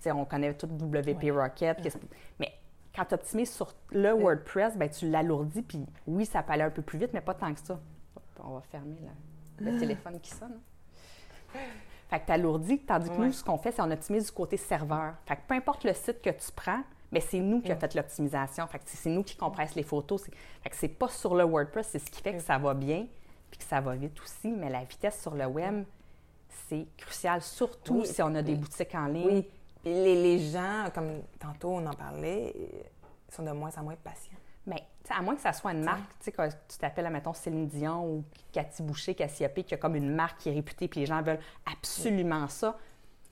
[0.00, 1.98] sais, euh, on connaît tout WP Rocket.
[2.38, 2.52] Mais
[2.94, 6.70] quand tu optimises sur le WordPress, ben, tu l'alourdis, puis oui, ça peut aller un
[6.70, 7.80] peu plus vite, mais pas tant que ça.
[8.44, 8.96] On va fermer
[9.58, 10.60] le, le téléphone qui sonne.
[12.10, 13.26] Fait que tu alourdis, tandis que Ouais.
[13.26, 15.14] nous, ce qu'on fait, c'est on optimise du côté serveur.
[15.26, 17.94] Fait que peu importe le site que tu prends, mais c'est nous qui avons fait
[17.94, 18.66] l'optimisation.
[18.66, 20.24] Fait que c'est nous qui compresse les photos.
[20.62, 23.06] Fait que c'est pas sur le WordPress, c'est ce qui fait que ça va bien,
[23.54, 24.48] puis que ça va vite aussi.
[24.48, 25.84] Mais la vitesse sur le web,
[26.68, 28.06] c'est crucial, surtout Oui.
[28.06, 29.26] si on a des boutiques en ligne.
[29.26, 29.48] Oui.
[29.82, 32.52] Puis les, les gens, comme tantôt on en parlait,
[33.28, 34.36] sont de moins en moins patients.
[34.66, 37.32] Mais sais, à moins que ça soit une marque, tu sais, que tu t'appelles, mettons,
[37.32, 41.00] Céline Dion ou Cathy Boucher, Cassiope, qui a comme une marque qui est réputée, puis
[41.00, 41.38] les gens veulent
[41.70, 42.76] absolument ça.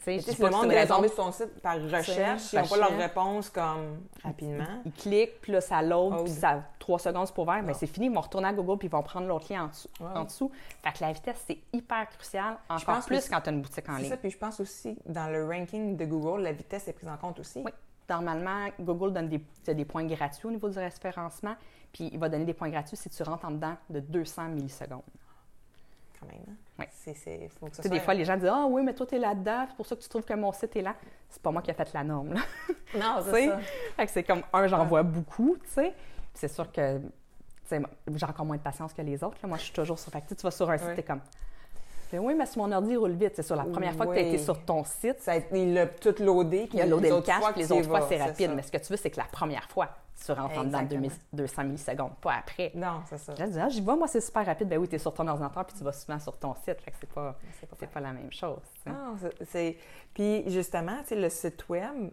[0.05, 1.31] Tu sais, Mais je tu sais, dis si pas le monde est tombé sur ton
[1.33, 4.65] site par recherche, ils n'ont pas leur réponse comme rapidement.
[4.85, 6.25] Ils cliquent, puis là, ça load, Oh.
[6.25, 7.79] puis ça trois secondes pour ouvert, mais Non.
[7.79, 8.07] c'est fini.
[8.07, 9.89] Ils vont retourner à Google, puis ils vont prendre l'autre lien en dessous.
[10.01, 10.51] En dessous.
[10.83, 13.89] Fait que la vitesse, c'est hyper crucial, encore pense plus quand tu as une boutique
[13.89, 14.11] en C'est ligne.
[14.11, 17.17] ça, puis je pense aussi dans le ranking de Google, la vitesse est prise en
[17.17, 17.63] compte aussi.
[17.65, 17.71] Oui.
[18.11, 19.41] Normalement, Google donne des,
[19.73, 21.55] des points gratuits au niveau du référencement,
[21.93, 25.01] puis il va donner des points gratuits si tu rentres en dedans de 200 millisecondes.
[26.23, 26.45] Quand même.
[26.49, 26.57] hein.
[26.79, 26.85] Oui.
[26.91, 28.95] C'est, c'est, faut que ça Tu sais, des fois, les gens disent Ah oui, mais
[28.95, 30.95] toi, tu es là-dedans, c'est pour ça que tu trouves que mon site est là.
[31.29, 32.35] C'est pas moi qui ai fait la norme.
[32.35, 32.41] Là.
[32.95, 33.59] Non, c'est ça.
[33.97, 34.87] Fait que c'est comme un, j'en Ouais.
[34.87, 35.93] vois beaucoup, tu sais.
[36.35, 37.01] C'est sûr que
[37.71, 39.39] j'ai encore moins de patience que les autres.
[39.43, 39.49] là.
[39.49, 40.11] Moi, je suis toujours sur.
[40.13, 40.95] Fait que tu vas sur un site, Ouais.
[40.97, 41.21] t'es comme.
[42.13, 44.19] Mais oui, mais si mon ordi roule vite, c'est sur la première fois que tu
[44.19, 46.67] as été sur ton site, Ça a été- il l'a tout loadé.
[46.69, 48.53] puis il a loadé le cache, puis les autres fois, c'est rapide.
[48.55, 49.89] Mais ce que tu veux, c'est que la première fois,
[50.25, 51.01] tu rentres en dedans de Exactement.
[51.01, 52.71] 2000 200 millisecondes, pas après.
[52.75, 53.35] Non, c'est ça.
[53.35, 54.69] Là, tu dis, ah, j'y vais, moi, c'est super rapide.
[54.69, 56.81] Ben oui, tu es sur ton ordinateur, puis tu vas souvent sur ton site.
[56.81, 57.37] Fait que c'est pas,
[57.79, 58.61] C'est pas la même chose.
[58.87, 59.17] Non,
[59.51, 59.79] c'est-.
[60.15, 62.11] Puis justement, tu sais, le site web,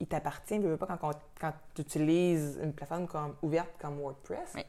[0.00, 0.58] il t'appartient.
[0.58, 4.62] veux, veux pas, quand, quand tu utilises une plateforme comme, ouverte comme WordPress, Oui.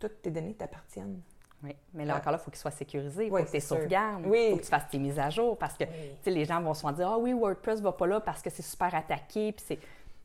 [0.00, 1.20] toutes tes données t'appartiennent.
[1.62, 1.74] Oui.
[1.94, 3.26] Mais là, encore là, il faut qu'il soit sécurisé.
[3.26, 4.22] Il faut que tu sauvegardes.
[4.24, 4.50] Il Oui.
[4.50, 5.56] faut que tu fasses tes mises à jour.
[5.56, 6.32] Parce que Oui.
[6.32, 8.94] les gens vont souvent dire Ah oui, WordPress va pas là parce que c'est super
[8.94, 9.52] attaqué.
[9.52, 9.78] Puis c'est.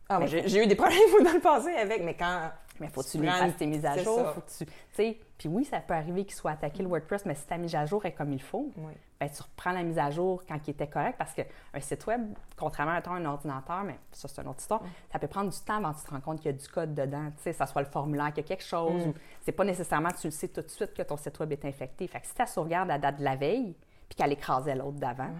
[0.10, 2.50] Ah, Mais j'ai, eu des problèmes dans le passé avec, mais quand...
[2.80, 4.16] Mais faut que tu Tu lui fasses tes mises à jour.
[4.20, 4.34] ça.
[4.34, 4.64] Faut que
[5.06, 5.18] tu.
[5.38, 7.86] Puis oui, ça peut arriver qu'il soit attaqué le WordPress, mais si ta mise à
[7.86, 8.94] jour est comme il faut, Oui.
[9.20, 12.34] Ben, tu reprends la mise à jour quand il était correct parce qu'un site web,
[12.56, 15.78] contrairement à un ordinateur, mais ça, c'est une autre histoire, ça peut prendre du temps
[15.78, 17.32] avant que tu te rends compte qu'il y a du code dedans.
[17.38, 19.08] Tu sais, ça soit le formulaire, qu'il y a quelque chose.
[19.08, 19.14] Mm.
[19.42, 21.66] c'est pas nécessairement que tu le sais tout de suite que ton site web est
[21.66, 22.08] infecté.
[22.08, 23.76] Fait que si ta sauvegarde à date de la veille,
[24.08, 25.32] puis qu'elle écrasait l'autre d'avant,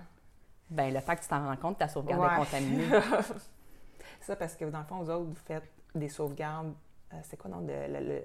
[0.70, 2.34] ben le temps que tu t'en rends compte, ta sauvegarde Ouais.
[2.34, 2.88] est contaminée.
[4.22, 6.74] ça parce que dans le fond, vous autres, vous faites des sauvegardes.
[7.14, 7.62] euh, c'est quoi, non?
[7.62, 8.24] De, le, le-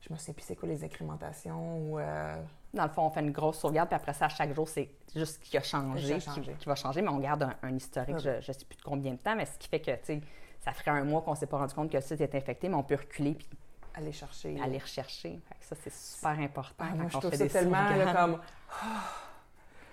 [0.00, 1.98] Je me souviens plus c'est quoi les incrémentations ou...
[1.98, 2.42] euh,
[2.74, 4.90] Dans le fond, on fait une grosse sauvegarde, puis après ça, à chaque jour, c'est
[5.14, 6.18] juste ce qui a changé.
[6.18, 8.82] Qui, qui va changer, mais on garde un, un historique, je ne sais plus de
[8.82, 10.20] combien de temps, mais ce qui fait que, tu sais,
[10.60, 12.68] ça ferait un mois qu'on ne s'est pas rendu compte que le site est infecté,
[12.68, 13.48] mais on peut reculer puis
[13.94, 14.58] aller chercher.
[14.60, 15.40] aller rechercher.
[15.60, 18.40] Ça, c'est super important Ah, moi, je trouve fait ça des tellement là, comme.
[18.82, 19.02] Ah!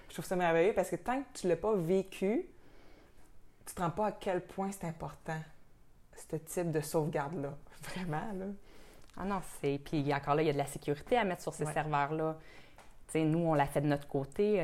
[0.09, 2.45] je trouve ça merveilleux parce que tant que tu l'as pas vécu,
[3.65, 5.39] tu te rends pas à quel point c'est important,
[6.31, 7.55] ce type de sauvegarde-là.
[7.83, 8.45] Vraiment, là.
[9.17, 9.79] Ah non, c'est...
[9.83, 11.73] Puis encore là, il y a de la sécurité à mettre sur ces Ouais.
[11.73, 12.37] serveurs-là.
[13.15, 14.61] Nous, on l'a fait de notre côté.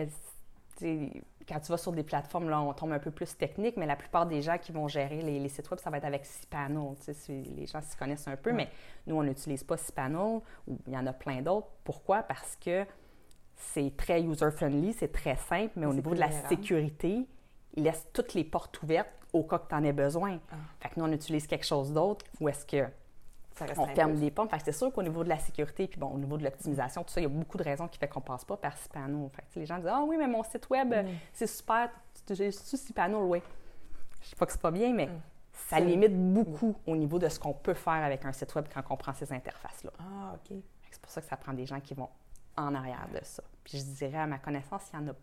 [0.82, 1.08] Euh,
[1.48, 3.96] Quand tu vas sur des plateformes, là, on tombe un peu plus technique, mais la
[3.96, 6.46] plupart des gens qui vont gérer les, les sites web, ça va être avec si
[7.56, 8.70] les gens s'y connaissent un peu, mais
[9.08, 11.68] nous, on n'utilise pas cPanel, ou il y en a plein d'autres.
[11.84, 12.22] Pourquoi?
[12.24, 12.86] Parce que
[13.56, 17.26] c'est très user-friendly, c'est très simple, mais au niveau de la sécurité,
[17.76, 20.40] il laisse toutes les portes ouvertes au cas que tu en aies besoin.
[20.52, 20.56] Ah.
[20.80, 22.86] Fait que nous, on utilise quelque chose d'autre où est-ce que
[23.78, 24.20] on ferme plus.
[24.22, 24.50] des pommes.
[24.50, 27.04] Fait que c'est sûr qu'au niveau de la sécurité, puis bon, au niveau de l'optimisation,
[27.04, 28.78] tout ça, il y a beaucoup de raisons qui fait qu'on passe pas par.
[28.78, 31.08] Fait que, tu sais, les gens disent Ah oui, mais mon site web, Mm.
[31.34, 31.89] c'est super,
[32.30, 33.41] j'ai su Cipano, oui.
[34.22, 35.22] Je sais pas que c'est pas bien, mais Mm.
[35.54, 38.84] ça limite beaucoup au niveau de ce qu'on peut faire avec un site web quand
[38.89, 39.91] on prend ces interfaces-là.
[40.00, 40.50] Ah, OK.
[40.50, 42.10] Fait C'est pour ça que ça prend des gens qui vont
[42.56, 43.43] en arrière de ça.
[43.63, 45.15] Puis je dirais, à ma connaissance, il n'y en a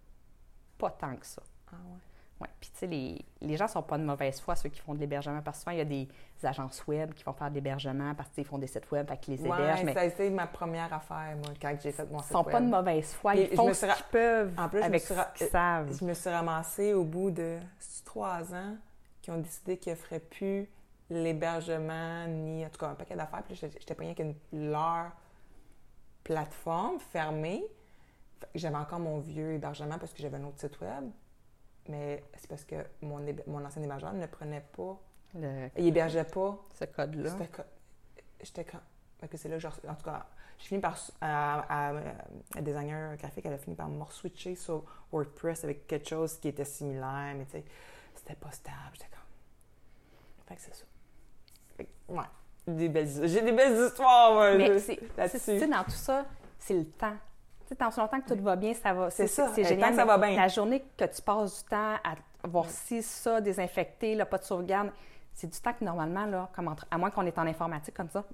[0.79, 1.43] pas tant que ça.
[1.73, 1.99] Ah, ouais.
[2.41, 2.49] Ouais.
[2.61, 4.99] Puis, tu sais, les, les gens sont pas de mauvaise foi, ceux qui font de
[4.99, 6.09] l'hébergement, parce que souvent, il y a des
[6.43, 9.35] agences web qui vont faire de l'hébergement parce qu'ils font des sites web, fait qu'ils
[9.37, 12.19] les hébergent, Ouais, mais ça a été ma première affaire, moi, quand j'ai fait mon
[12.19, 13.37] ils site sont pas de mauvaise foi.
[13.37, 15.47] Ils font ce ra- qu'ils peuvent En plus, je me avec suis ce ra- qu'ils
[15.47, 15.97] savent.
[15.99, 17.59] Je me suis ramassée au bout de
[18.05, 18.77] trois ans
[19.23, 20.69] qui ont décidé qu'ils ne feraient plus
[21.11, 23.43] l'hébergement, ni en tout cas un paquet d'affaires.
[23.45, 24.19] Puis j'étais pognée avec
[24.53, 25.13] une- leur
[26.25, 27.65] plateforme fermée.
[28.55, 31.11] J'avais encore mon vieux hébergement parce que j'avais un autre site web.
[31.89, 34.99] Mais c'est parce que mon, mon ancien hébergeur ne prenait pas,
[35.35, 36.59] Le- il hébergeait pas.
[36.79, 37.31] ce code-là.
[38.43, 38.81] J'étais comme.
[39.31, 40.27] Que c'est là, genre, en tout cas,
[40.59, 40.99] j'ai fini par.
[41.23, 41.95] À, à,
[42.57, 46.49] à designer graphique, elle a fini par me switcher sur WordPress avec quelque chose qui
[46.49, 47.65] était similaire, mais tu sais,
[48.15, 48.77] c'était pas stable.
[48.93, 50.47] J'étais comme.
[50.47, 50.85] Fait que c'est ça.
[51.79, 52.25] Fait que, ouais.
[52.67, 55.39] J'ai des belles histoires, moi, Mais je- c'est, là-dessus.
[55.39, 56.27] c'est- tu sais, dans tout ça,
[56.59, 57.17] c'est le temps.
[57.67, 59.11] Sais, tant si longtemps que tout va bien, ça va.
[59.11, 59.91] C'est ça, C'est génial.
[59.91, 60.37] temps que ça va bien.
[60.37, 62.15] La journée que tu passes du temps à
[62.47, 64.91] voir ci, ça, désinfecter, là, pas de sauvegarde,
[65.33, 68.11] c'est du temps que normalement, là, comme entre- à moins qu'on est en informatique comme
[68.11, 68.25] ça,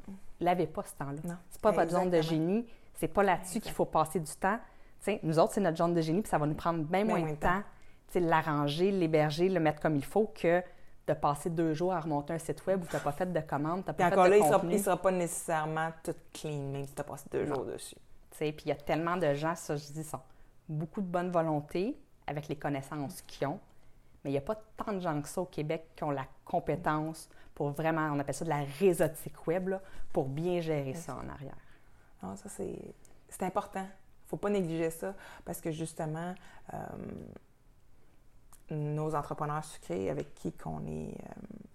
[0.40, 1.36] l'avez pas ce temps-là.
[1.48, 2.66] C'est pas votre zone de génie.
[2.94, 4.58] C'est pas là-dessus qu'il faut passer du temps.
[5.22, 7.34] Nous autres, c'est notre zone de génie, puis ça va nous prendre bien moins, de
[7.36, 7.62] temps,
[8.08, 10.62] sais, l'arranger, l'héberger, le mettre comme il faut que
[11.06, 13.40] de passer deux jours à remonter un site web où tu n'as pas fait de
[13.40, 16.70] commande, tu pas fait encore de là, il sera, il sera pas nécessairement tout clean,
[16.70, 17.54] même si tu as passé deux Non.
[17.54, 17.96] jours dessus.
[18.30, 20.20] Puis il y a tellement de gens, ça je dis, sont
[20.68, 23.60] beaucoup de bonne volonté avec les connaissances qu'ils ont,
[24.22, 26.26] mais il n'y a pas tant de gens que ça au Québec qui ont la
[26.44, 29.74] compétence pour vraiment, on appelle ça de la réseautique web,
[30.12, 31.56] pour bien gérer ça en arrière.
[32.22, 33.86] Non, ça, c'est, important.
[34.26, 35.14] faut pas négliger ça
[35.44, 36.34] parce que justement,
[36.72, 36.76] euh,
[38.70, 41.14] nos entrepreneurs sucrés avec qui qu'on est.
[41.14, 41.66] euh,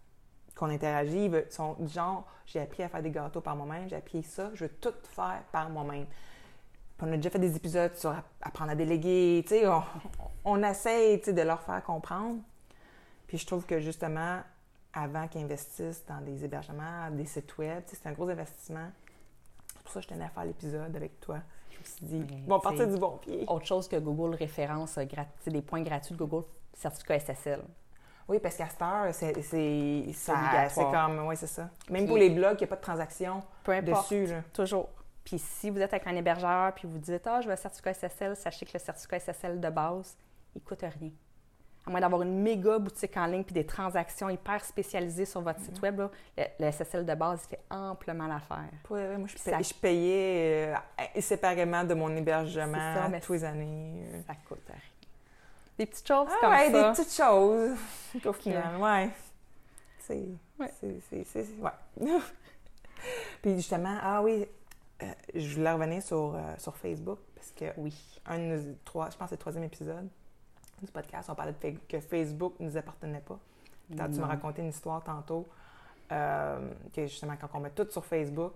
[0.55, 4.23] qu'on interagit, ils sont genre, j'ai appris à faire des gâteaux par moi-même, j'ai appris
[4.23, 6.05] ça, je veux tout faire par moi-même.
[7.01, 9.83] On a déjà fait des épisodes sur app- apprendre à déléguer, tu sais, on,
[10.45, 12.39] on tu sais, de leur faire comprendre.
[13.27, 14.39] Puis je trouve que justement,
[14.93, 18.87] avant qu'ils investissent dans des hébergements, des sites web, tu sais, c'est un gros investissement.
[19.75, 21.39] C'est pour ça que je tenais à faire l'épisode avec toi.
[21.71, 23.43] Je me suis dit, Mais, bon, partir du bon pied.
[23.47, 25.05] Autre chose que Google référence, euh,
[25.51, 27.61] des points gratuits de Google, certificat SSL.
[28.27, 30.71] Oui, parce qu'à cette heure, c'est, c'est, ça- obligatoire.
[30.71, 31.69] c'est comme, oui, c'est ça.
[31.89, 34.03] Même Puis- pour les blogs, il n'y a pas de transaction Peu importe.
[34.11, 34.25] dessus.
[34.27, 34.41] Là.
[34.53, 34.89] Toujours.
[35.25, 37.93] Puis si vous êtes avec un hébergeur puis vous dites Ah, je veux un certificat
[37.93, 40.15] SSL, sachez que le certificat SSL de base,
[40.55, 41.09] il ne coûte rien.
[41.87, 45.59] À moins d'avoir une méga boutique en ligne puis des transactions hyper spécialisées sur votre
[45.59, 48.69] site web, là, le, le SSL de base, il fait amplement l'affaire.
[48.83, 50.73] Pour vrai, moi, je, payais, ça- je payais
[51.15, 54.03] euh, séparément de mon hébergement ça, mais tous les années.
[54.13, 54.21] euh.
[54.25, 54.77] Ça coûte rien.
[55.77, 56.89] Des petites choses Ah comme ouais, ça.
[56.91, 57.77] des petites choses.
[58.25, 59.09] Au final, ouais.
[59.99, 60.23] C'est.
[60.59, 60.71] Ouais.
[61.25, 61.71] C'est- ouais.
[63.41, 64.45] Puis justement, ah oui,
[65.03, 67.93] euh, je voulais revenir sur, euh, sur Facebook parce que Oui.
[68.25, 70.07] un de nos trois, je pense que c'est le troisième épisode
[70.81, 73.39] du podcast, on parlait de fa- que Facebook ne nous appartenait pas.
[73.89, 75.47] Puis quand tu m'as raconté une histoire tantôt,
[76.11, 78.53] euh, que justement, quand on met tout sur Facebook,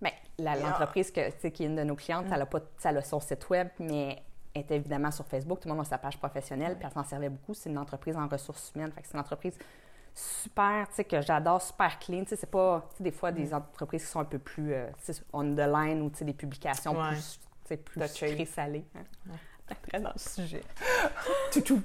[0.00, 2.32] Bien, l'entreprise que, qui est une de nos clientes, Mm.
[2.32, 4.22] elle a, pas, elle a son site web, mais
[4.54, 5.58] elle est évidemment sur Facebook.
[5.60, 7.52] Tout le monde a sa page professionnelle, puis elle s'en servait beaucoup.
[7.54, 8.92] C'est une entreprise en ressources humaines.
[8.92, 9.58] Fait que c'est une entreprise
[10.18, 12.22] super, tu sais, que j'adore, super clean.
[12.24, 13.34] Tu sais, c'est pas, tu sais, des fois, Mm.
[13.34, 14.88] des entreprises qui sont un peu plus, euh,
[15.32, 17.10] on the line ou, tu sais, des publications Ouais.
[17.10, 18.84] plus, tu sais, plus sucrées, salées.
[18.96, 19.02] hein.
[19.30, 19.36] Ouais.
[19.88, 20.62] Très dans le sujet.
[21.52, 21.82] tout, tout,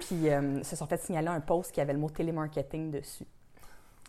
[0.00, 3.26] Puis, euh, ils se sont fait signaler un post qui avait le mot télémarketing dessus.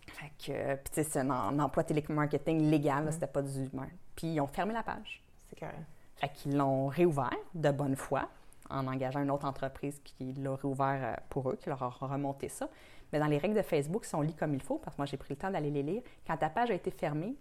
[0.08, 3.12] Fait que, euh, puis, tu sais, c'est un, un emploi télémarketing légal, Mm.
[3.12, 3.70] c'était pas du.
[4.16, 5.22] Puis, ils ont fermé la page.
[5.50, 5.78] c'est correct.
[6.16, 8.28] Fait qu'ils l'ont réouvert de bonne foi
[8.74, 12.50] en engageant une autre entreprise qui l'a réouvert euh, pour eux, qui leur a remonté
[12.50, 12.70] ça.
[13.12, 15.06] Mais dans les règles de Facebook, si on lit comme il faut, parce que moi
[15.06, 17.36] j'ai pris le temps d'aller les lire, quand ta page a été fermée,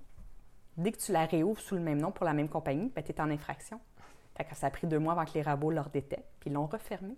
[0.76, 3.12] dès que tu la réouvres sous le même nom pour la même compagnie, ben, tu
[3.12, 3.80] es en infraction.
[4.36, 6.52] Fait que ça a pris deux mois avant que les rabots leur détectent, puis ils
[6.52, 7.16] l'ont refermé.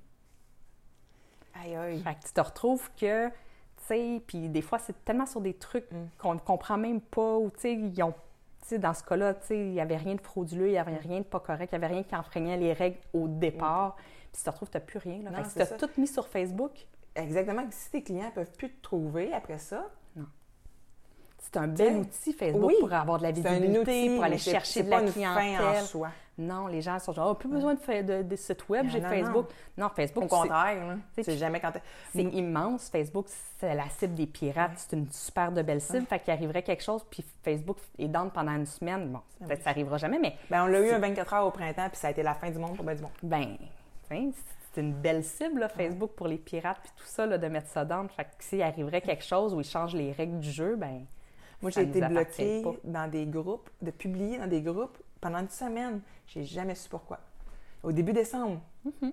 [1.54, 2.00] Aïe, aïe.
[2.00, 3.34] Fait que tu te retrouves que, tu
[3.86, 6.06] sais, puis des fois, c'est tellement sur des trucs Mm.
[6.18, 8.14] qu'on ne comprend même pas, ou tu sais, ils ont,
[8.72, 11.40] dans ce cas-là, il n'y avait rien de frauduleux, il n'y avait rien de pas
[11.40, 13.96] correct, il n'y avait rien qui enfreignait les règles au départ.
[13.96, 15.22] Puis tu te retrouves, tu n'as plus rien.
[15.22, 15.30] Là.
[15.30, 15.76] Non, Fait que si tu as ça.
[15.76, 17.64] tout mis sur Facebook, Exactement.
[17.70, 19.88] Si tes clients ne peuvent plus te trouver après ça,
[21.44, 22.74] c'est un bel outil, Facebook, Oui.
[22.80, 25.08] pour avoir de la c'est un visibilité, outil, pour aller chercher de pas la une
[25.12, 25.84] fin en clientèle.
[25.84, 26.08] soi.
[26.36, 29.00] Non, les gens sont genre, oh, plus besoin de, fa- de, de site web, j'ai
[29.00, 29.46] Facebook.
[29.78, 31.70] Non, Facebook, Au contraire, c'est- jamais quand
[32.12, 32.88] C'est immense.
[32.90, 33.26] Facebook,
[33.60, 34.72] c'est la cible des pirates.
[34.76, 36.06] C'est une super de belle cible.
[36.06, 39.10] Fait qu'il arriverait quelque chose, puis Facebook est down pendant une semaine.
[39.10, 41.52] Bon, peut-être que ça arrivera jamais, mais Ben, on l'a eu un 24 heures au
[41.52, 43.12] printemps, puis ça a été la fin du monde pour ben du monde.
[43.22, 43.56] ben,
[44.08, 47.68] c'est une belle cible, là, Facebook, pour les pirates, puis tout ça, là, de mettre
[47.68, 48.08] ça down.
[48.08, 51.04] Fait que s'il arriverait quelque chose où ils changent les règles du jeu, ben
[51.64, 52.74] Moi, j'ai été bloquée pas.
[52.84, 56.00] dans des groupes, de publier dans des groupes pendant une semaine.
[56.26, 57.18] J'ai jamais su pourquoi.
[57.82, 58.60] Au début décembre.
[58.86, 59.12] Mm-hmm.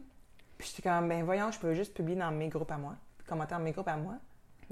[0.57, 3.55] Puis j'étais comme, ben voyons, je peux juste publier dans mes groupes à moi, commenter
[3.55, 4.15] dans mes groupes à moi.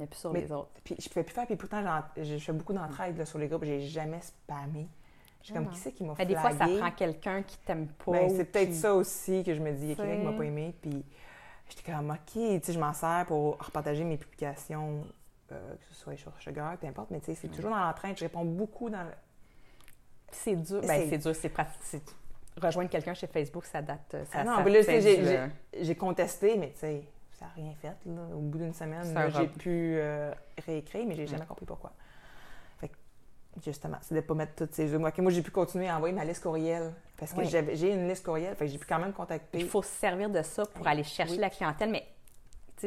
[0.02, 0.70] a plus sur Mais- les autres.
[0.84, 1.84] Puis je pouvais plus faire, puis pourtant,
[2.16, 4.88] je fais beaucoup d'entraide sur les groupes, j'ai jamais spammé.
[5.42, 5.74] Je suis comme, Ah.
[5.74, 6.34] qui c'est qui m'a Mais flagué?
[6.36, 8.12] des fois, ça prend quelqu'un qui t'aime pas.
[8.12, 10.26] Ben, c'est peut-être qui- ça aussi que je me dis, il y a quelqu'un qui
[10.26, 11.04] m'a pas aimé, puis
[11.70, 15.04] j'étais comme, OK, tu sais, je m'en sers pour repartager mes publications,
[15.52, 18.16] euh, que ce soit sur Sugar, peu importe, mais tu sais, c'est toujours dans l'entraîne,
[18.16, 19.12] je réponds beaucoup dans le-
[20.32, 20.82] C'est dur.
[20.82, 21.36] Ben, c'est dur.
[21.36, 22.04] C'est pratique.
[22.62, 24.00] Rejoindre quelqu'un chez Facebook, ça date.
[24.12, 25.50] Ça, ah non, mais là,
[25.82, 27.88] j'ai contesté, mais tu sais, ça n'a rien fait.
[28.06, 28.22] Là.
[28.36, 29.04] Au bout d'une semaine,
[29.36, 30.34] j'ai pu euh,
[30.66, 31.94] réécrire, mais j'ai jamais compris pourquoi.
[32.80, 32.96] Fait que,
[33.64, 35.00] justement, c'est de ne pas mettre toutes ces œufs.
[35.00, 36.94] Moi, j'ai pu continuer à envoyer ma liste courriel.
[37.18, 38.56] Parce que j'ai une liste courriel.
[38.56, 39.60] Fait que j'ai pu quand même contacter.
[39.60, 42.06] Il faut se servir de ça pour aller chercher la clientèle, mais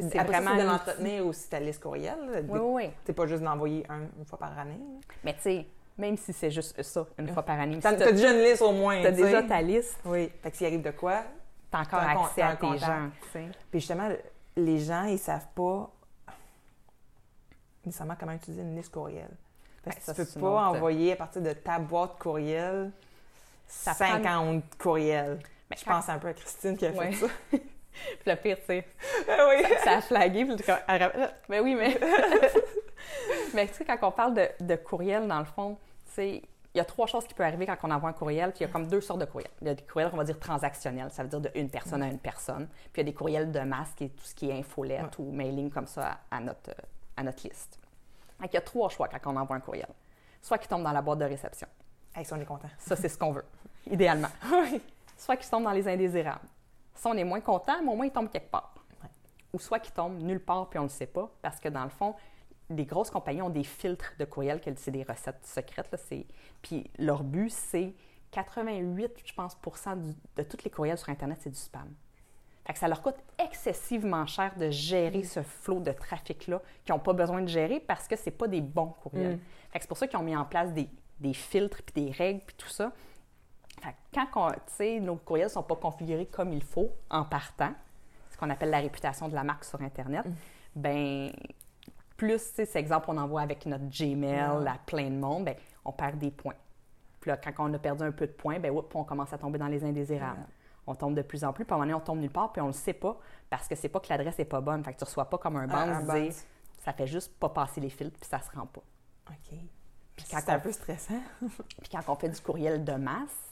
[0.00, 0.57] c'est vraiment.
[0.57, 2.44] de l'entretenir aussi ta liste courriel.
[2.48, 2.90] Oui, oui.
[3.05, 4.81] C'est pas juste d'envoyer un, une fois par année.
[5.24, 5.66] Mais tu sais,
[5.98, 7.78] même si c'est juste ça, une fois par année.
[7.78, 9.00] Tu as, déjà une liste au moins.
[9.00, 9.98] Tu as déjà ta liste.
[10.05, 10.31] Oui.
[10.42, 11.22] Fait que s'il arrive de quoi,
[11.70, 13.11] tu as encore accès à tes gens.
[13.70, 14.09] Puis justement,
[14.57, 15.90] les gens, ils savent pas
[17.85, 19.31] nécessairement comment utiliser une liste courriel.
[19.83, 22.92] Parce que tu peux pas envoyer à partir de ta boîte courriel
[23.66, 25.38] 50 courriels.
[25.70, 27.26] Mais je pense un peu à Christine qui a fait ça.
[27.92, 28.87] puis le pire, tu sais,
[29.28, 29.64] ah oui.
[29.85, 30.44] ça, a flagué.
[30.44, 30.57] Puis
[31.48, 31.98] mais oui, mais...
[33.55, 35.76] mais tu sais, quand on parle de, de courriel, dans le fond,
[36.07, 36.42] tu sais,
[36.74, 38.66] il y a trois choses qui peuvent arriver quand on envoie un courriel, puis il
[38.66, 39.50] y a comme deux sortes de courriels.
[39.61, 42.02] Il y a des courriels, on va dire transactionnels, ça veut dire de une personne
[42.02, 42.66] à une personne.
[42.66, 45.18] Puis il y a des courriels de masse, qui est tout ce qui est infolette
[45.18, 46.74] ou mailing comme ça à, notre,
[47.16, 47.78] à notre liste.
[48.40, 49.88] Donc il y a trois choix quand on envoie un courriel.
[50.40, 51.68] Soit qu'il tombe dans la boîte de réception.
[52.14, 52.68] Hey, ça, on est content.
[52.78, 53.44] Ça, c'est ce qu'on veut,
[53.90, 54.28] idéalement.
[55.16, 56.46] Soit qu'il tombe dans les indésirables.
[56.94, 58.74] Ça, on est moins content, mais au moins il tombe quelque part.
[59.52, 61.85] Ou soit qu'il tombe nulle part, puis on ne le sait pas, parce que dans
[61.85, 62.14] le fond,
[62.70, 65.90] les grosses compagnies ont des filtres de courriel, c'est des recettes secrètes.
[65.92, 65.98] Là,
[66.62, 67.94] puis leur but, c'est
[68.31, 69.59] 88, je pense,
[70.37, 71.88] de tous les courriels sur Internet, c'est du spam.
[72.64, 77.00] Fait que ça leur coûte excessivement cher de gérer ce flot de trafic-là qu'ils n'ont
[77.00, 79.37] pas besoin de gérer parce que ce pas des bons courriels.
[79.37, 79.38] Mm.
[79.72, 82.40] Que c'est pour ça qu'ils ont mis en place des, des filtres, puis des règles,
[82.46, 82.92] puis tout ça.
[83.83, 87.73] Fait que quand nos courriels ne sont pas configurés comme il faut en partant,
[88.31, 90.33] ce qu'on appelle la réputation de la marque sur Internet, mm.
[90.77, 91.33] ben
[92.16, 96.18] plus, c'est exemple, on envoie avec notre Gmail à plein de monde, ben, on perd
[96.18, 96.55] des points.
[97.21, 99.59] Puis là, quand on a perdu un peu de points, ben, on commence à tomber
[99.59, 100.47] dans les indésirables.
[100.87, 102.53] On tombe de plus en plus, puis à un moment donné, on tombe nulle part,
[102.53, 103.18] puis on ne le sait pas
[103.51, 104.85] parce que c'est pas que l'adresse n'est pas bonne.
[104.85, 106.03] Fait que tu ne reçois pas comme un banc
[106.85, 108.83] ça fait juste pas passer les filtres, puis ça se rend pas.
[109.31, 109.59] OK.
[110.16, 111.21] c'est un peu stressant.
[111.40, 113.52] puis quand on fait du courriel de masse,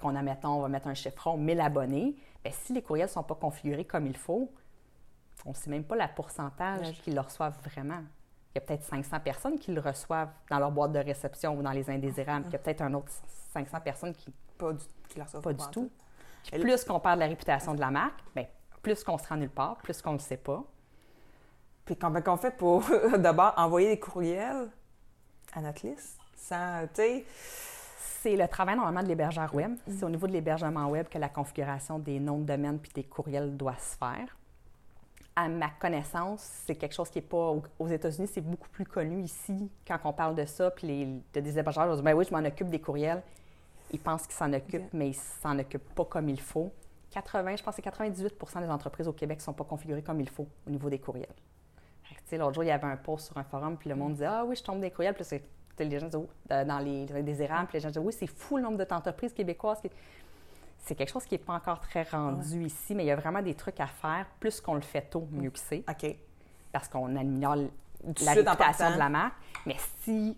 [0.00, 3.12] qu'on a, mettons, on va mettre un chiffron 1000 abonnés, bien, si les courriels ne
[3.12, 4.50] sont pas configurés comme il faut,
[5.44, 8.02] on ne sait même pas la pourcentage qu'ils le reçoivent vraiment.
[8.54, 11.62] Il y a peut-être 500 personnes qui le reçoivent dans leur boîte de réception ou
[11.62, 12.44] dans les indésirables.
[12.48, 13.10] Il y a peut-être un autre
[13.52, 15.90] 500 personnes qui pas du, qui le reçoivent pas, du tout.
[16.50, 18.46] plus qu'on parle de la réputation de la marque, bien,
[18.82, 20.62] plus qu'on se rend nulle part, plus qu'on ne le sait pas.
[21.84, 22.84] Puis comment on fait pour
[23.18, 24.70] d'abord envoyer des courriels
[25.54, 26.86] à notre liste sans,
[28.22, 29.72] c'est le travail normalement de l'hébergeur web.
[29.72, 29.98] Mm-hmm.
[29.98, 33.04] C'est au niveau de l'hébergement web que la configuration des noms de domaine puis des
[33.04, 34.36] courriels doit se faire
[35.34, 37.54] à ma connaissance, c'est quelque chose qui n'est pas.
[37.78, 40.70] Aux États-Unis, c'est beaucoup plus connu ici quand on parle de ça.
[40.70, 43.22] Puis les, de des hébergeurs disent ben oui, je m'en occupe des courriels.
[43.92, 46.72] Ils pensent qu'ils s'en occupent, mais ils ne s'en occupent pas comme il faut.
[47.10, 50.30] 80, je pense que 98% des entreprises au Québec ne sont pas configurées comme il
[50.30, 51.34] faut au niveau des courriels.
[52.32, 54.42] L'autre jour, il y avait un post sur un forum, puis le monde disait Ah
[54.46, 55.14] oui, je tombe des courriels.
[55.14, 55.42] Puis
[55.78, 57.46] les gens disaient oh, dans les, des les
[57.80, 59.80] gens disaient Oui, c'est fou le nombre d'entreprises québécoises.
[59.80, 59.90] Qui
[60.84, 63.40] c'est quelque chose qui n'est pas encore très rendu ici, mais il y a vraiment
[63.40, 64.26] des trucs à faire.
[64.40, 65.84] Plus qu'on le fait tôt, mieux que c'est.
[65.88, 66.16] OK.
[66.72, 67.56] Parce qu'on améliore
[68.24, 69.34] la réputation de la marque.
[69.64, 70.36] Mais si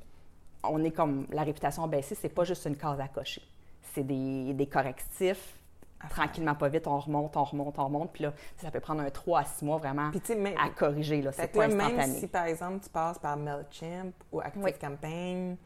[0.63, 3.43] on est comme la réputation baissée, c'est pas juste une case à cocher.
[3.95, 5.55] C'est des, correctifs.
[6.11, 8.13] Tranquillement, pas vite, on remonte, on remonte, on remonte.
[8.13, 11.23] Puis là, ça peut prendre un 3 à 6 mois vraiment à corriger.
[11.33, 11.95] C'est pas instantané.
[11.95, 15.57] Même si, par exemple, tu passes par MailChimp ou ActiveCampaign,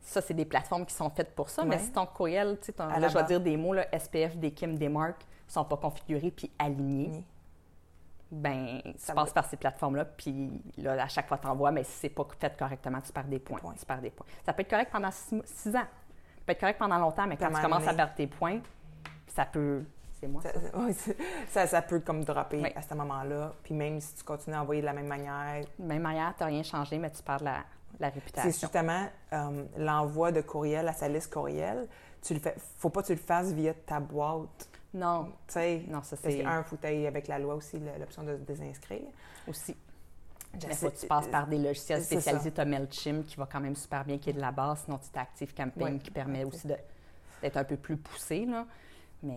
[0.00, 2.74] ça, c'est des plateformes qui sont faites pour ça, mais si ton courriel, tu sais,
[2.78, 5.76] là, je vais dire des mots, là, SPF, des Kim, des marques, ne sont pas
[5.76, 7.24] configurés puis alignés,
[8.30, 11.92] ben tu passes par ces plateformes-là, puis là, à chaque fois, tu envoies, mais si
[11.92, 13.60] c'est pas fait correctement, tu perds des points.
[13.78, 14.26] Tu perds des points.
[14.44, 15.72] Ça peut être correct pendant six, ans.
[15.72, 15.86] Ça
[16.46, 18.60] peut être correct pendant longtemps, mais quand tu commences à perdre tes points,
[19.28, 19.84] ça peut
[20.20, 20.42] c'est moi.
[21.48, 23.52] Ça, ça, peut comme dropper à ce moment-là.
[23.62, 25.64] Puis même si tu continues à envoyer de la même manière.
[25.78, 27.64] De même manière, tu n'as rien changé, mais tu perds la,
[28.00, 28.50] la réputation.
[28.50, 31.88] C'est justement euh, l'envoi de courriel à sa liste courriel.
[32.22, 34.68] Tu le fais, faut pas que tu le fasses via ta boîte.
[34.94, 35.32] Non.
[35.46, 36.44] Tu sais, non, ça c'est.
[36.44, 39.08] un, faut avec la loi aussi l'option de se désinscrire.
[39.48, 39.76] Aussi.
[40.68, 42.52] Mais faut que tu passes par des logiciels spécialisés.
[42.52, 44.82] Tu as MailChimp qui va quand même super bien, qui est de la base.
[44.84, 48.46] Sinon, tu as Active Campaign qui permet aussi d'être un peu plus poussé.
[48.46, 48.64] Là.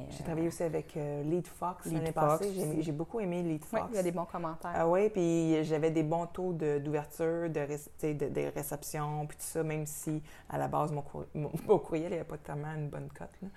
[0.09, 2.53] J'ai travaillé aussi avec euh, Lead Fox l'année passée.
[2.79, 3.83] J'ai beaucoup aimé Lead Fox.
[3.83, 4.71] Oui, il y a des bons commentaires.
[4.73, 9.63] Ah oui, puis j'avais des bons taux d'ouverture, de, de, de, réception, puis tout ça,
[9.63, 11.01] même si à la base, mon,
[11.79, 13.29] courriel, il n'y avait pas tellement une bonne cote.
[13.41, 13.47] Mm.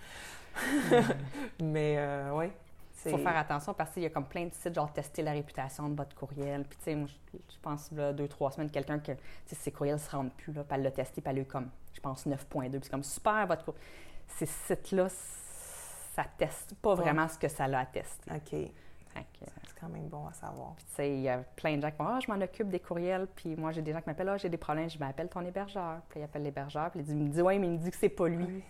[1.62, 2.46] Mais euh, oui,
[3.04, 5.32] Il faut faire attention parce qu'il y a comme plein de sites, genre tester la
[5.32, 6.64] réputation de votre courriel.
[6.64, 9.12] Puis, tu sais, moi, je, pense, là, deux, trois semaines, quelqu'un que,
[9.46, 11.46] ses courriels ne se rendent plus, là, puis elle l'a testé, puis elle a eu
[11.46, 12.70] comme, je pense, 9.2.
[12.70, 13.82] Puis c'est comme, super, votre courriel.
[14.28, 15.08] Ces sites-là,
[16.22, 18.30] ça teste pas vraiment ce que ça l'a attesté.
[18.30, 18.50] OK.
[18.50, 20.74] Fait que, C'est quand même bon à savoir.
[20.76, 22.68] puis, tu sais, il y a plein de gens qui vont, ah, je m'en occupe
[22.68, 23.26] des courriels.
[23.34, 24.88] Puis moi, j'ai des gens qui m'appellent, ah, j'ai des problèmes.
[24.88, 26.00] Je m'appelle ton hébergeur.
[26.08, 26.90] Puis il appelle l'hébergeur.
[26.90, 28.44] Puis il me dit, ouais, mais il me dit que c'est pas lui.
[28.44, 28.62] Oui.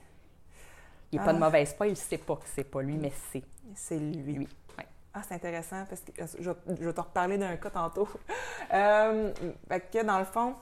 [1.13, 1.41] Il n'est pas de Ah.
[1.47, 3.43] mauvaise foi, il sait pas que c'est pas lui, mais c'est
[3.75, 4.33] C'est lui.
[4.33, 4.49] lui.
[4.79, 4.87] Ouais.
[5.13, 8.09] Ah, c'est intéressant parce que je, je vais te reparler d'un cas tantôt.
[8.73, 9.33] euh,
[9.69, 10.55] fait que dans le fond,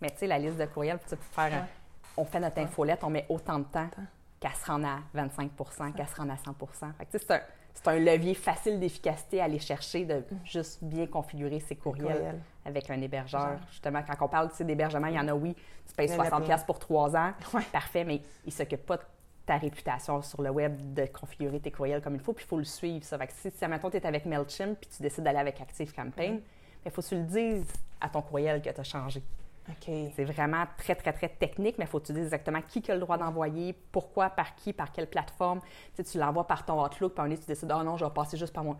[0.00, 1.68] Mais tu sais, la liste de courriels, tu peux faire un- Ouais.
[2.16, 4.02] On fait notre infolette, on met autant de temps Temps.
[4.44, 5.50] Qu'à se à 25
[5.96, 6.52] qu'à se rendre à 100
[6.98, 7.40] Fait que, tu sais, c'est un,
[7.72, 12.40] c'est un levier facile d'efficacité à aller chercher de juste bien configurer ses courriels, courriel.
[12.66, 13.58] avec un hébergeur.
[13.70, 15.56] Justement, quand on parle d'hébergement, il y en a, oui,
[15.88, 16.46] tu payes Il y en a 60 plein.
[16.46, 17.62] pièces pour trois ans, Ouais.
[17.72, 19.02] parfait, mais il ne s'occupe pas de
[19.46, 22.58] ta réputation sur le web, de configurer tes courriels comme il faut, puis il faut
[22.58, 23.16] le suivre, ça.
[23.16, 26.40] Fait que si, si admettons, tu es avec MailChimp, puis tu décides d'aller avec ActiveCampaign,
[26.84, 27.66] il faut que tu le dises
[27.98, 29.22] à ton courriel que tu as changé.
[29.68, 29.90] OK.
[30.14, 32.94] C'est vraiment très, très, très technique, mais il faut que tu dises exactement qui a
[32.94, 35.60] le droit d'envoyer, pourquoi, par qui, par quelle plateforme.
[35.60, 38.10] Tu, sais, tu l'envoies par ton Outlook, puis un tu décides, ah non, je vais
[38.10, 38.76] passer juste par moi.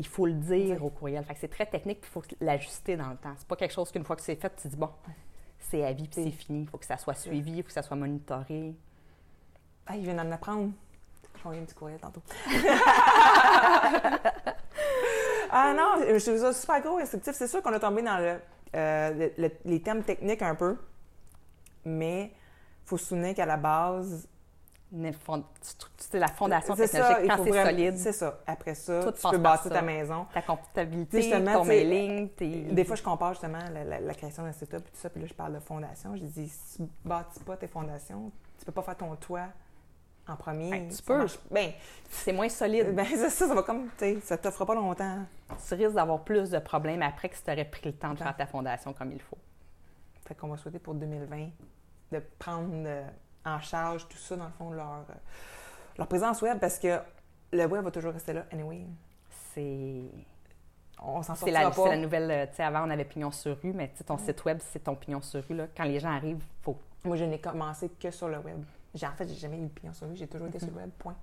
[0.00, 1.24] Il faut le dire au courriel.
[1.24, 3.34] Fait que c'est très technique, puis il faut l'ajuster dans le temps.
[3.36, 4.90] C'est pas quelque chose qu'une fois que c'est fait, tu dis, bon,
[5.58, 6.62] c'est à vie, puis c'est fini.
[6.62, 8.74] Il faut que ça soit suivi, il faut que ça soit monitoré.
[9.86, 10.72] Ah, il vient d'en apprendre.
[11.36, 12.22] J'ai envoyé un petit courriel tantôt.
[15.50, 17.34] ah non, je trouve ça super gros instructif.
[17.34, 18.40] C'est sûr qu'on a tombé dans le,
[18.74, 20.76] euh, le- le- les thèmes techniques un peu,
[21.84, 24.28] mais il faut se souvenir qu'à la base,
[25.98, 27.24] C'est la fondation c'est ça, technologique.
[27.30, 28.38] il Quand c'est solide, C'est ça.
[28.46, 29.70] Après ça, Tout tu peux bâtir ça.
[29.78, 30.26] ta maison.
[30.32, 32.30] ta comptabilité, ton mailing.
[32.74, 35.20] Des fois, je compare justement la, la- la création d'un setup et tout ça, puis
[35.20, 36.16] là, je parle de fondation.
[36.16, 39.48] Je dis, si tu bâtis pas tes fondations, tu peux pas faire ton toit
[40.28, 40.70] en premier.
[40.70, 41.18] Ben, tu peux.
[41.18, 41.72] marche- Ben,
[42.10, 42.94] c'est moins solide.
[42.94, 45.24] ben ça, ça va comme, tu sais, ça t'offre pas longtemps.
[45.66, 48.18] tu risques d'avoir plus de problèmes après que si tu aurais pris le temps de
[48.18, 49.38] faire ta fondation comme il faut.
[50.26, 51.48] Fait qu'on va souhaiter pour 2020
[52.12, 53.06] de prendre euh,
[53.46, 55.14] en charge tout ça, dans le fond, leur, euh,
[55.96, 56.98] leur présence web, parce que
[57.52, 58.84] le web va toujours rester là, anyway.
[59.54, 60.02] C'est
[61.00, 61.76] On s'en sortira la, pas.
[61.82, 62.30] c'est la nouvelle.
[62.30, 64.58] euh, Tu sais, avant, on avait pignon sur rue, mais tu sais, ton site web,
[64.60, 65.54] c'est ton pignon sur rue.
[65.54, 65.66] Là.
[65.76, 66.76] Quand les gens arrivent, faut...
[67.04, 68.62] Moi, je n'ai commencé que sur le web.
[68.98, 70.74] J'ai, en fait, j'ai jamais eu de pignon sur rue, j'ai toujours été sur le
[70.76, 71.16] web, point.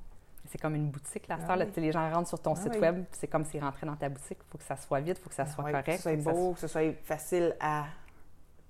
[0.48, 1.28] c'est comme une boutique.
[1.28, 1.66] Là, Ah star, oui.
[1.78, 2.80] Les gens rentrent sur ton Ah site oui.
[2.80, 4.38] web, c'est comme s'ils rentraient dans ta boutique.
[4.42, 5.86] Il faut que ça soit vite, il faut que ça soit Ouais, correct.
[5.88, 7.86] Que ce soit faut que ça beau, que ce soit facile à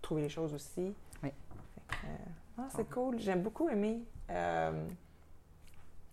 [0.02, 0.94] trouver les choses aussi.
[1.24, 1.30] Oui.
[2.04, 2.08] Euh,
[2.58, 3.20] ah, c'est cool.
[3.20, 4.00] J'aime beaucoup aimer
[4.32, 4.88] euh,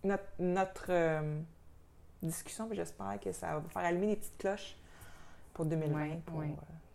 [0.05, 1.41] notre, notre euh,
[2.23, 2.67] discussion.
[2.69, 4.77] puis J'espère que ça va faire allumer des petites cloches
[5.55, 6.47] pour 2020 Ouais, pour euh,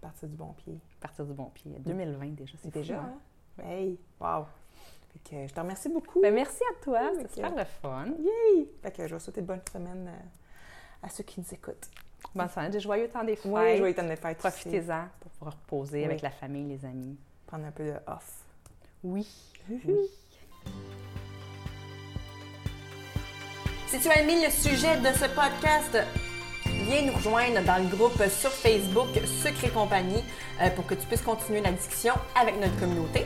[0.01, 0.77] partir du bon pied.
[0.99, 1.71] partir du bon pied.
[1.79, 3.13] 2020 déjà, c'est déjà, fou, hein?
[3.59, 3.63] hein?
[3.63, 3.99] Hey!
[4.19, 4.45] Wow!
[5.23, 6.21] Fait que, je te remercie beaucoup.
[6.21, 8.05] Ben, merci à toi, Oui, c'est super le fun.
[8.19, 8.69] Yay!
[8.81, 11.87] Fait que je vais souhaiter bonne semaine euh, à ceux qui nous écoutent.
[12.35, 13.51] Bonne semaine, des joyeux temps des fêtes.
[13.51, 14.37] Oui, joyeux temps des fêtes.
[14.37, 16.05] Profitez-en pour pouvoir reposer Oui.
[16.05, 17.17] avec la famille, les amis.
[17.45, 18.43] Prendre un peu de off.
[19.03, 19.27] Oui.
[19.69, 19.95] Oui.
[23.87, 25.97] Si tu as aimé le sujet de ce podcast,
[26.65, 30.23] viens nous rejoindre dans le groupe sur Facebook Secret Compagnie
[30.61, 33.25] euh, pour que tu puisses continuer la discussion avec notre communauté.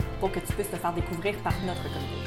[0.21, 2.20] pour que tu puisses te faire découvrir par notre communauté.